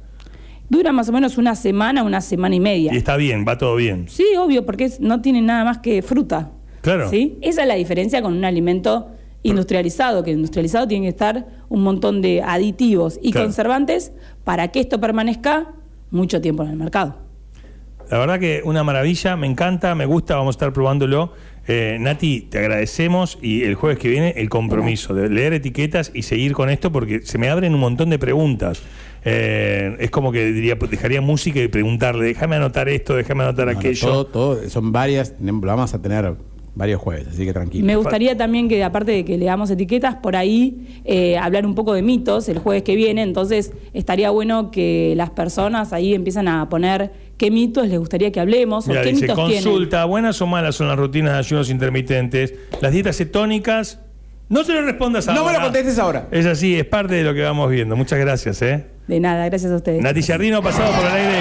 Dura 0.71 0.91
más 0.93 1.11
o 1.11 1.13
menos 1.13 1.37
una 1.37 1.55
semana, 1.57 2.03
una 2.05 2.23
semana 2.23 2.55
y 2.55 2.61
media. 2.61 2.95
Y 2.95 2.97
está 2.97 3.19
bien, 3.19 3.45
va 3.47 3.59
todo 3.59 3.77
bien. 3.77 4.07
Sí, 4.09 4.25
obvio, 4.39 4.65
porque 4.65 4.85
es- 4.85 4.99
no 4.99 5.21
tiene 5.21 5.43
nada 5.43 5.65
más 5.67 5.79
que 5.81 6.01
fruta. 6.01 6.53
Claro. 6.81 7.11
¿Sí? 7.11 7.37
Esa 7.43 7.63
es 7.63 7.69
la 7.69 7.75
diferencia 7.75 8.23
con 8.23 8.33
un 8.35 8.47
alimento 8.47 9.09
industrializado, 9.43 10.23
que 10.25 10.31
industrializado 10.31 10.89
tiene 10.89 11.05
que 11.05 11.11
estar 11.11 11.49
un 11.69 11.83
montón 11.83 12.23
de 12.23 12.41
aditivos 12.43 13.21
y 13.23 13.33
Claro. 13.33 13.47
conservantes 13.47 14.13
para 14.45 14.69
que 14.69 14.81
esto 14.81 14.99
permanezca 14.99 15.75
mucho 16.11 16.41
tiempo 16.41 16.63
en 16.63 16.71
el 16.71 16.77
mercado. 16.77 17.17
La 18.11 18.19
verdad 18.19 18.41
que 18.41 18.63
una 18.65 18.83
maravilla, 18.85 19.37
me 19.37 19.47
encanta, 19.47 19.95
me 19.95 20.07
gusta, 20.07 20.37
vamos 20.37 20.55
a 20.55 20.57
estar 20.57 20.73
probándolo. 20.73 21.33
Eh, 21.67 21.99
Nati, 22.01 22.41
te 22.51 22.59
agradecemos 22.59 23.39
y 23.43 23.65
el 23.65 23.75
jueves 23.75 23.99
que 23.99 24.09
viene 24.09 24.33
el 24.39 24.49
compromiso 24.49 25.13
de 25.13 25.29
leer 25.29 25.53
etiquetas 25.53 26.11
y 26.15 26.23
seguir 26.23 26.55
con 26.55 26.71
esto 26.71 26.91
porque 26.91 27.21
se 27.21 27.37
me 27.37 27.51
abren 27.51 27.75
un 27.75 27.81
montón 27.81 28.09
de 28.09 28.19
preguntas. 28.19 28.83
Eh, 29.25 29.95
es 29.99 30.11
como 30.11 30.33
que 30.33 30.47
diría, 30.47 30.77
dejaría 30.77 31.21
música 31.21 31.61
y 31.61 31.69
preguntarle, 31.69 32.25
déjame 32.25 32.57
anotar 32.57 32.89
esto, 32.89 33.15
déjame 33.15 33.45
anotar 33.45 33.67
No, 33.67 33.73
no, 33.75 33.79
aquello. 33.79 34.07
todo, 34.09 34.27
todo, 34.27 34.71
son 34.71 34.93
varias, 34.93 35.35
lo 35.39 35.61
vamos 35.61 35.93
a 35.93 36.01
tener 36.01 36.35
varios 36.79 37.01
jueves, 37.01 37.27
así 37.29 37.45
que 37.45 37.53
tranquilo. 37.53 37.85
Me 37.85 37.97
gustaría 37.97 38.37
también 38.37 38.69
que, 38.69 38.83
aparte 38.85 39.11
de 39.11 39.25
que 39.25 39.37
le 39.37 39.47
damos 39.47 39.69
etiquetas, 39.69 40.15
por 40.15 40.37
ahí 40.37 41.01
eh, 41.05 41.37
hablar 41.37 41.67
un 41.67 41.75
poco 41.75 41.93
de 41.93 42.03
mitos 42.03 42.49
el 42.49 42.59
jueves 42.61 42.85
que 42.85 42.95
viene. 42.95 43.23
Entonces, 43.23 43.73
estaría 43.93 44.31
bueno 44.31 44.71
que 44.71 45.13
las 45.17 45.31
personas 45.31 45.93
ahí 45.93 46.15
empiezan 46.15 46.47
a 46.47 46.69
poner 46.69 47.11
qué 47.37 47.51
mitos 47.51 47.89
les 47.89 47.99
gustaría 47.99 48.31
que 48.31 48.39
hablemos 48.41 48.87
Mira, 48.87 49.01
o 49.01 49.03
qué 49.03 49.11
dice, 49.11 49.23
mitos 49.23 49.37
tienen. 49.49 49.65
consulta, 49.65 50.05
¿buenas 50.05 50.41
o 50.41 50.47
malas 50.47 50.77
son 50.77 50.87
las 50.89 50.97
rutinas 50.97 51.33
de 51.33 51.39
ayunos 51.41 51.69
intermitentes? 51.69 52.55
Las 52.81 52.93
dietas 52.93 53.17
cetónicas, 53.17 53.99
no 54.49 54.63
se 54.65 54.73
lo 54.73 54.83
respondas 54.83 55.27
No 55.27 55.33
me 55.35 55.39
ahora. 55.41 55.59
lo 55.59 55.65
contestes 55.65 55.99
ahora. 55.99 56.29
Es 56.31 56.47
así, 56.47 56.77
es 56.77 56.85
parte 56.87 57.17
de 57.17 57.25
lo 57.25 57.35
que 57.35 57.43
vamos 57.43 57.71
viendo. 57.71 57.97
Muchas 57.97 58.19
gracias, 58.21 58.63
¿eh? 58.63 58.87
De 59.09 59.19
nada, 59.21 59.47
gracias 59.47 59.73
a 59.73 59.77
ustedes. 59.77 60.01
Nati 60.03 60.23
Giardino, 60.23 60.63
pasado 60.63 60.93
por 60.95 61.05
el 61.07 61.13
aire 61.13 61.39